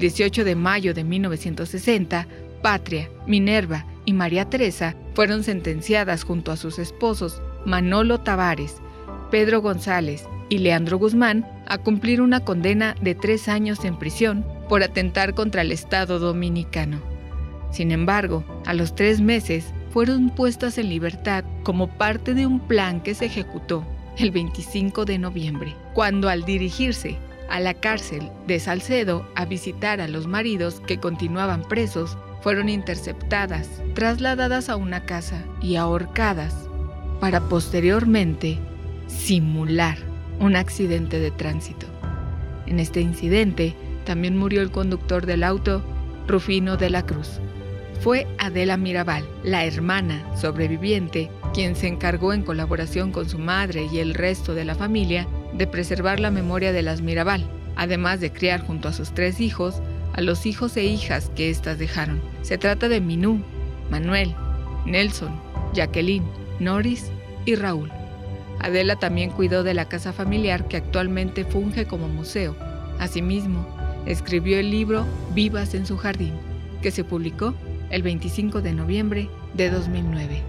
18 0.03 0.43
de 0.43 0.55
mayo 0.55 0.93
de 0.93 1.05
1960, 1.05 2.27
Patria, 2.61 3.09
Minerva 3.25 3.85
y 4.03 4.11
María 4.11 4.49
Teresa 4.49 4.97
fueron 5.13 5.45
sentenciadas 5.45 6.25
junto 6.25 6.51
a 6.51 6.57
sus 6.57 6.77
esposos 6.77 7.41
Manolo 7.65 8.19
Tavares, 8.19 8.81
Pedro 9.31 9.61
González 9.61 10.25
y 10.49 10.57
Leandro 10.57 10.97
Guzmán 10.97 11.47
a 11.67 11.77
cumplir 11.77 12.19
una 12.21 12.41
condena 12.41 12.95
de 12.99 13.15
tres 13.15 13.47
años 13.47 13.85
en 13.85 13.97
prisión 13.97 14.45
por 14.67 14.83
atentar 14.83 15.35
contra 15.35 15.61
el 15.61 15.71
Estado 15.71 16.19
dominicano. 16.19 16.99
Sin 17.71 17.93
embargo, 17.93 18.43
a 18.65 18.73
los 18.73 18.95
tres 18.95 19.21
meses 19.21 19.73
fueron 19.91 20.31
puestas 20.31 20.77
en 20.77 20.89
libertad 20.89 21.45
como 21.63 21.87
parte 21.87 22.33
de 22.33 22.45
un 22.45 22.59
plan 22.59 22.99
que 22.99 23.15
se 23.15 23.27
ejecutó 23.27 23.87
el 24.17 24.31
25 24.31 25.05
de 25.05 25.17
noviembre, 25.17 25.75
cuando 25.93 26.27
al 26.27 26.43
dirigirse 26.43 27.17
a 27.53 27.59
la 27.59 27.75
cárcel 27.75 28.31
de 28.47 28.59
Salcedo 28.59 29.27
a 29.35 29.45
visitar 29.45 30.01
a 30.01 30.07
los 30.07 30.25
maridos 30.25 30.81
que 30.87 30.97
continuaban 30.97 31.61
presos, 31.61 32.17
fueron 32.41 32.67
interceptadas, 32.67 33.69
trasladadas 33.93 34.69
a 34.69 34.75
una 34.75 35.05
casa 35.05 35.45
y 35.61 35.75
ahorcadas 35.75 36.55
para 37.19 37.41
posteriormente 37.41 38.57
simular 39.05 39.99
un 40.39 40.55
accidente 40.55 41.19
de 41.19 41.29
tránsito. 41.29 41.85
En 42.65 42.79
este 42.79 43.01
incidente 43.01 43.75
también 44.03 44.35
murió 44.35 44.63
el 44.63 44.71
conductor 44.71 45.27
del 45.27 45.43
auto, 45.43 45.83
Rufino 46.27 46.75
de 46.75 46.89
la 46.89 47.05
Cruz. 47.05 47.39
Fue 47.99 48.25
Adela 48.39 48.77
Mirabal, 48.77 49.29
la 49.43 49.63
hermana 49.63 50.25
sobreviviente, 50.35 51.29
quien 51.53 51.75
se 51.75 51.87
encargó 51.87 52.33
en 52.33 52.41
colaboración 52.41 53.11
con 53.11 53.29
su 53.29 53.37
madre 53.37 53.87
y 53.93 53.99
el 53.99 54.15
resto 54.15 54.55
de 54.55 54.65
la 54.65 54.73
familia 54.73 55.27
de 55.57 55.67
preservar 55.67 56.19
la 56.19 56.31
memoria 56.31 56.71
de 56.71 56.81
las 56.81 57.01
Mirabal, 57.01 57.45
además 57.75 58.19
de 58.19 58.31
criar 58.31 58.65
junto 58.65 58.87
a 58.87 58.93
sus 58.93 59.13
tres 59.13 59.39
hijos 59.39 59.81
a 60.13 60.21
los 60.21 60.45
hijos 60.45 60.77
e 60.77 60.83
hijas 60.85 61.31
que 61.35 61.49
éstas 61.49 61.79
dejaron. 61.79 62.21
Se 62.43 62.57
trata 62.57 62.87
de 62.87 63.01
Minú, 63.01 63.43
Manuel, 63.89 64.35
Nelson, 64.85 65.33
Jacqueline, 65.73 66.25
Norris 66.59 67.09
y 67.45 67.55
Raúl. 67.55 67.91
Adela 68.59 68.95
también 68.97 69.31
cuidó 69.31 69.63
de 69.63 69.73
la 69.73 69.89
casa 69.89 70.13
familiar 70.13 70.67
que 70.67 70.77
actualmente 70.77 71.43
funge 71.43 71.85
como 71.85 72.07
museo. 72.07 72.55
Asimismo, 72.99 73.67
escribió 74.05 74.59
el 74.59 74.69
libro 74.69 75.05
Vivas 75.33 75.73
en 75.73 75.85
su 75.85 75.97
jardín, 75.97 76.33
que 76.81 76.91
se 76.91 77.03
publicó 77.03 77.55
el 77.89 78.03
25 78.03 78.61
de 78.61 78.73
noviembre 78.73 79.29
de 79.55 79.69
2009. 79.69 80.41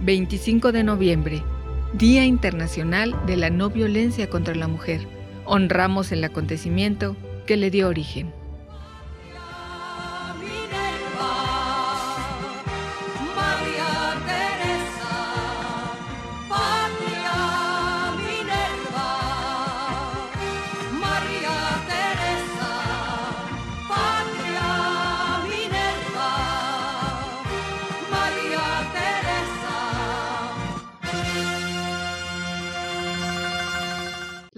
25 0.00 0.72
de 0.72 0.82
noviembre, 0.82 1.42
Día 1.94 2.26
Internacional 2.26 3.18
de 3.26 3.38
la 3.38 3.48
No 3.48 3.70
Violencia 3.70 4.28
contra 4.28 4.54
la 4.54 4.68
Mujer. 4.68 5.08
Honramos 5.46 6.12
el 6.12 6.22
acontecimiento 6.22 7.16
que 7.46 7.56
le 7.56 7.70
dio 7.70 7.88
origen. 7.88 8.37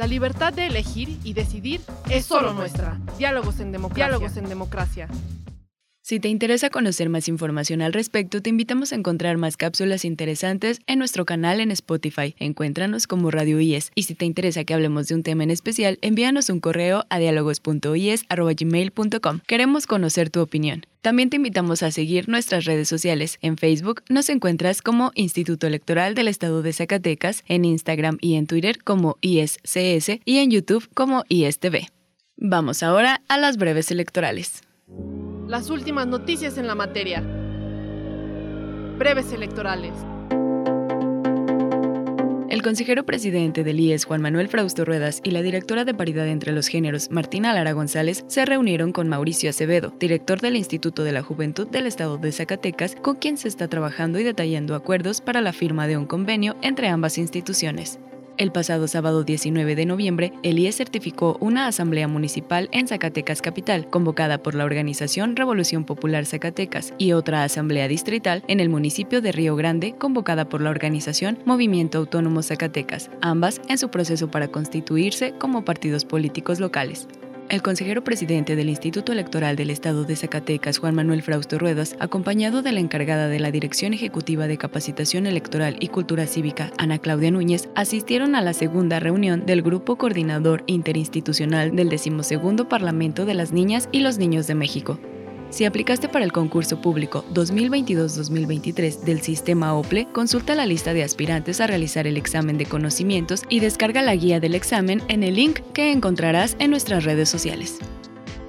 La 0.01 0.07
libertad 0.07 0.53
de 0.55 0.69
elegir 0.69 1.19
y 1.25 1.35
decidir 1.35 1.83
es 2.09 2.25
solo 2.25 2.55
nuestra. 2.55 2.99
Diálogos 3.19 3.61
en 3.61 3.71
democracia. 3.71 4.07
Diálogos 4.07 4.39
en 4.39 4.49
democracia. 4.49 5.09
Si 6.01 6.19
te 6.19 6.29
interesa 6.29 6.71
conocer 6.71 7.11
más 7.11 7.29
información 7.29 7.83
al 7.83 7.93
respecto, 7.93 8.41
te 8.41 8.49
invitamos 8.49 8.93
a 8.93 8.95
encontrar 8.95 9.37
más 9.37 9.59
cápsulas 9.59 10.07
interesantes 10.07 10.81
en 10.87 10.99
nuestro 10.99 11.27
canal 11.27 11.61
en 11.61 11.71
Spotify. 11.71 12.35
Encuéntranos 12.39 13.07
como 13.07 13.31
Radio 13.31 13.61
IES. 13.61 13.93
Y 13.95 14.05
si 14.05 14.15
te 14.15 14.25
interesa 14.25 14.65
que 14.65 14.73
hablemos 14.73 15.09
de 15.09 15.17
un 15.17 15.23
tema 15.23 15.45
en 15.45 15.51
especial, 15.51 15.99
envíanos 16.01 16.49
un 16.49 16.61
correo 16.61 17.05
a 17.11 17.19
dialogos.ies.gmail.com. 17.19 19.41
Queremos 19.47 19.87
conocer 19.87 20.31
tu 20.31 20.41
opinión. 20.41 20.87
También 21.01 21.31
te 21.31 21.37
invitamos 21.37 21.83
a 21.83 21.91
seguir 21.91 22.29
nuestras 22.29 22.67
redes 22.67 22.87
sociales. 22.87 23.39
En 23.41 23.57
Facebook 23.57 24.03
nos 24.11 24.29
encuentras 24.29 24.83
como 24.83 25.13
Instituto 25.15 25.67
Electoral 25.67 26.15
del 26.15 26.29
Estado 26.29 26.61
de 26.61 26.75
Zacatecas, 26.75 27.43
en 27.47 27.65
Instagram 27.65 28.19
y 28.21 28.35
en 28.35 28.47
Twitter 28.47 28.83
como 28.85 29.17
ISCS 29.23 30.21
y 30.27 30.39
en 30.39 30.51
YouTube 30.51 30.89
como 30.93 31.25
ISTV. 31.29 31.87
Vamos 32.37 32.83
ahora 32.83 33.23
a 33.29 33.39
las 33.39 33.57
breves 33.57 33.91
electorales. 33.91 34.63
Las 35.47 35.71
últimas 35.71 36.07
noticias 36.07 36.59
en 36.59 36.67
la 36.67 36.75
materia. 36.75 37.23
Breves 38.99 39.33
electorales. 39.33 39.95
El 42.51 42.63
consejero 42.63 43.07
presidente 43.07 43.63
del 43.63 43.79
IES, 43.79 44.07
Juan 44.07 44.23
Manuel 44.23 44.49
Frausto 44.49 44.85
Ruedas, 44.85 45.21
y 45.23 45.31
la 45.31 45.41
directora 45.41 45.85
de 45.85 45.95
Paridad 45.95 46.27
entre 46.27 46.51
los 46.51 46.67
Géneros, 46.67 47.09
Martina 47.09 47.55
Lara 47.55 47.71
González, 47.71 48.25
se 48.27 48.45
reunieron 48.45 48.91
con 48.91 49.07
Mauricio 49.07 49.51
Acevedo, 49.51 49.95
director 50.01 50.41
del 50.41 50.57
Instituto 50.57 51.05
de 51.05 51.13
la 51.13 51.23
Juventud 51.23 51.69
del 51.69 51.87
Estado 51.87 52.19
de 52.19 52.33
Zacatecas, 52.33 52.97
con 52.97 53.15
quien 53.15 53.39
se 53.39 53.47
está 53.47 53.69
trabajando 53.69 54.19
y 54.19 54.25
detallando 54.25 54.75
acuerdos 54.75 55.21
para 55.21 55.41
la 55.41 55.53
firma 55.53 55.87
de 55.87 55.97
un 55.97 56.07
convenio 56.07 56.57
entre 56.61 56.89
ambas 56.89 57.19
instituciones. 57.19 58.01
El 58.41 58.53
pasado 58.53 58.89
sábado 58.89 59.23
19 59.23 59.77
de 59.77 59.85
noviembre, 59.85 60.33
el 60.43 60.59
IES 60.59 60.77
certificó 60.77 61.37
una 61.41 61.67
asamblea 61.67 62.09
municipal 62.09 62.71
en 62.73 62.89
Zacatecas 62.89 63.43
Capital, 63.43 63.91
convocada 63.91 64.43
por 64.43 64.55
la 64.55 64.65
organización 64.65 65.37
Revolución 65.37 65.85
Popular 65.85 66.25
Zacatecas, 66.25 66.95
y 66.97 67.13
otra 67.13 67.45
asamblea 67.45 67.87
distrital 67.87 68.43
en 68.49 68.61
el 68.61 68.71
municipio 68.71 69.21
de 69.21 69.33
Río 69.33 69.57
Grande, 69.57 69.95
convocada 69.99 70.49
por 70.49 70.63
la 70.63 70.71
organización 70.71 71.39
Movimiento 71.45 71.99
Autónomo 71.99 72.43
Zacatecas, 72.43 73.11
ambas 73.21 73.61
en 73.69 73.77
su 73.77 73.91
proceso 73.91 74.31
para 74.31 74.49
constituirse 74.49 75.35
como 75.39 75.67
partidos 75.67 76.07
políticos 76.07 76.61
locales. 76.61 77.09
El 77.51 77.63
consejero 77.63 78.05
presidente 78.05 78.55
del 78.55 78.69
Instituto 78.69 79.11
Electoral 79.11 79.57
del 79.57 79.71
Estado 79.71 80.05
de 80.05 80.15
Zacatecas, 80.15 80.79
Juan 80.79 80.95
Manuel 80.95 81.21
Frausto 81.21 81.59
Ruedas, 81.59 81.97
acompañado 81.99 82.63
de 82.63 82.71
la 82.71 82.79
encargada 82.79 83.27
de 83.27 83.41
la 83.41 83.51
Dirección 83.51 83.93
Ejecutiva 83.93 84.47
de 84.47 84.57
Capacitación 84.57 85.27
Electoral 85.27 85.77
y 85.81 85.89
Cultura 85.89 86.29
Cívica, 86.29 86.71
Ana 86.79 87.01
Claudia 87.01 87.33
Núñez, 87.33 87.69
asistieron 87.75 88.37
a 88.37 88.41
la 88.41 88.53
segunda 88.53 89.01
reunión 89.01 89.47
del 89.47 89.63
Grupo 89.63 89.97
Coordinador 89.97 90.63
Interinstitucional 90.69 91.75
del 91.75 91.89
12 91.89 92.39
Parlamento 92.69 93.27
de 93.27 93.35
las 93.35 93.51
Niñas 93.51 93.89
y 93.91 93.99
los 93.99 94.17
Niños 94.17 94.47
de 94.47 94.55
México. 94.55 95.01
Si 95.51 95.65
aplicaste 95.65 96.09
para 96.09 96.25
el 96.25 96.33
concurso 96.33 96.81
público 96.81 97.25
2022-2023 97.35 99.01
del 99.01 99.21
sistema 99.21 99.75
OPLE, 99.75 100.07
consulta 100.13 100.55
la 100.55 100.65
lista 100.65 100.95
de 100.95 101.03
aspirantes 101.03 101.61
a 101.61 101.67
realizar 101.67 102.07
el 102.07 102.17
examen 102.17 102.57
de 102.57 102.67
conocimientos 102.67 103.43
y 103.49 103.59
descarga 103.59 104.01
la 104.01 104.15
guía 104.15 104.39
del 104.39 104.55
examen 104.55 105.03
en 105.09 105.25
el 105.25 105.35
link 105.35 105.61
que 105.75 105.91
encontrarás 105.91 106.57
en 106.61 106.71
nuestras 106.71 107.05
redes 107.05 107.29
sociales. 107.29 107.79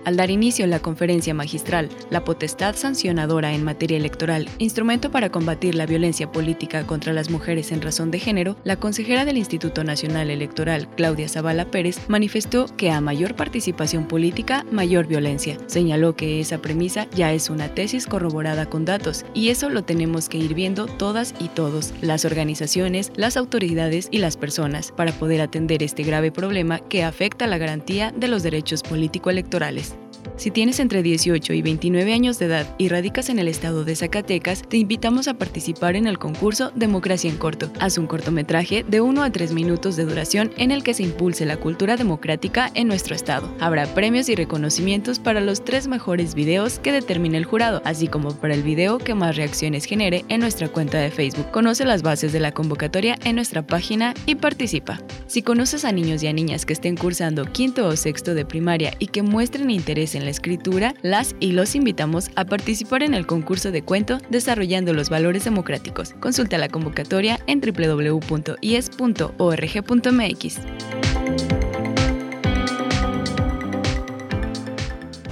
Al 0.03 0.17
dar 0.17 0.31
inicio 0.31 0.65
a 0.65 0.67
la 0.67 0.79
conferencia 0.79 1.33
magistral 1.33 1.89
La 2.09 2.23
potestad 2.23 2.75
sancionadora 2.75 3.53
en 3.53 3.63
materia 3.63 3.97
electoral, 3.97 4.49
instrumento 4.57 5.11
para 5.11 5.29
combatir 5.29 5.75
la 5.75 5.85
violencia 5.85 6.31
política 6.31 6.87
contra 6.87 7.13
las 7.13 7.29
mujeres 7.29 7.71
en 7.71 7.81
razón 7.81 8.11
de 8.11 8.19
género, 8.19 8.55
la 8.63 8.77
consejera 8.77 9.25
del 9.25 9.37
Instituto 9.37 9.83
Nacional 9.83 10.29
Electoral, 10.29 10.89
Claudia 10.95 11.29
Zavala 11.29 11.65
Pérez, 11.65 11.99
manifestó 12.07 12.65
que 12.77 12.91
a 12.91 13.01
mayor 13.01 13.35
participación 13.35 14.07
política, 14.07 14.65
mayor 14.71 15.07
violencia. 15.07 15.57
Señaló 15.67 16.15
que 16.15 16.39
esa 16.39 16.59
premisa 16.59 17.07
ya 17.15 17.33
es 17.33 17.49
una 17.49 17.73
tesis 17.73 18.07
corroborada 18.07 18.67
con 18.67 18.85
datos, 18.85 19.25
y 19.33 19.49
eso 19.49 19.69
lo 19.69 19.83
tenemos 19.83 20.29
que 20.29 20.37
ir 20.37 20.53
viendo 20.53 20.85
todas 20.85 21.33
y 21.39 21.47
todos, 21.49 21.93
las 22.01 22.25
organizaciones, 22.25 23.11
las 23.15 23.37
autoridades 23.37 24.07
y 24.11 24.17
las 24.17 24.37
personas, 24.37 24.91
para 24.91 25.11
poder 25.11 25.41
atender 25.41 25.83
este 25.83 26.03
grave 26.03 26.31
problema 26.31 26.79
que 26.79 27.03
afecta 27.03 27.47
la 27.47 27.57
garantía 27.57 28.11
de 28.15 28.27
los 28.27 28.43
derechos 28.43 28.83
político-electorales. 28.83 29.90
Si 30.37 30.51
tienes 30.51 30.79
entre 30.79 31.03
18 31.03 31.53
y 31.53 31.61
29 31.61 32.13
años 32.13 32.39
de 32.39 32.45
edad 32.45 32.75
y 32.77 32.87
radicas 32.87 33.29
en 33.29 33.39
el 33.39 33.47
estado 33.47 33.85
de 33.85 33.95
Zacatecas, 33.95 34.63
te 34.67 34.77
invitamos 34.77 35.27
a 35.27 35.35
participar 35.35 35.95
en 35.95 36.07
el 36.07 36.17
concurso 36.17 36.71
Democracia 36.75 37.29
en 37.29 37.37
Corto. 37.37 37.71
Haz 37.79 37.97
un 37.97 38.07
cortometraje 38.07 38.83
de 38.83 39.01
1 39.01 39.23
a 39.23 39.31
3 39.31 39.53
minutos 39.53 39.95
de 39.95 40.05
duración 40.05 40.51
en 40.57 40.71
el 40.71 40.83
que 40.83 40.93
se 40.93 41.03
impulse 41.03 41.45
la 41.45 41.57
cultura 41.57 41.95
democrática 41.95 42.71
en 42.73 42.87
nuestro 42.87 43.15
estado. 43.15 43.53
Habrá 43.59 43.85
premios 43.93 44.29
y 44.29 44.35
reconocimientos 44.35 45.19
para 45.19 45.41
los 45.41 45.63
tres 45.63 45.87
mejores 45.87 46.35
videos 46.35 46.79
que 46.79 46.91
determine 46.91 47.37
el 47.37 47.45
jurado, 47.45 47.81
así 47.85 48.07
como 48.07 48.35
para 48.35 48.53
el 48.53 48.63
video 48.63 48.97
que 48.97 49.15
más 49.15 49.35
reacciones 49.35 49.85
genere 49.85 50.25
en 50.29 50.41
nuestra 50.41 50.69
cuenta 50.69 50.97
de 50.99 51.11
Facebook. 51.11 51.51
Conoce 51.51 51.85
las 51.85 52.01
bases 52.01 52.33
de 52.33 52.39
la 52.39 52.51
convocatoria 52.51 53.17
en 53.23 53.35
nuestra 53.35 53.65
página 53.65 54.13
y 54.25 54.35
participa. 54.35 54.99
Si 55.27 55.41
conoces 55.41 55.85
a 55.85 55.91
niños 55.91 56.23
y 56.23 56.27
a 56.27 56.33
niñas 56.33 56.65
que 56.65 56.73
estén 56.73 56.97
cursando 56.97 57.45
quinto 57.45 57.87
o 57.87 57.95
sexto 57.95 58.33
de 58.33 58.45
primaria 58.45 58.93
y 58.99 59.07
que 59.07 59.21
muestren 59.21 59.69
interés 59.69 60.10
en 60.15 60.25
la 60.25 60.31
escritura, 60.31 60.95
las 61.01 61.35
y 61.39 61.51
los 61.51 61.75
invitamos 61.75 62.29
a 62.35 62.45
participar 62.45 63.03
en 63.03 63.13
el 63.13 63.27
concurso 63.27 63.71
de 63.71 63.83
cuento 63.83 64.19
Desarrollando 64.29 64.93
los 64.93 65.09
Valores 65.09 65.43
Democráticos. 65.43 66.13
Consulta 66.19 66.57
la 66.57 66.69
convocatoria 66.69 67.39
en 67.47 67.61
www.ies.org.mx. 67.61 68.21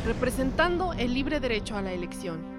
Representando 0.05 0.93
el 0.93 1.13
libre 1.13 1.39
derecho 1.39 1.77
a 1.77 1.81
la 1.81 1.93
elección. 1.93 2.58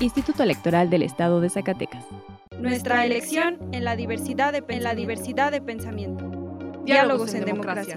Instituto 0.00 0.44
Electoral 0.44 0.90
del 0.90 1.02
Estado 1.02 1.40
de 1.40 1.50
Zacatecas. 1.50 2.04
Nuestra 2.56 3.04
elección 3.04 3.58
en 3.72 3.82
la 3.82 3.96
diversidad 3.96 4.52
de, 4.52 4.62
en 4.68 4.84
la 4.84 4.94
diversidad 4.94 5.50
de 5.50 5.60
pensamiento. 5.60 6.24
Diálogos, 6.84 7.34
en, 7.34 7.44
democracia. 7.44 7.96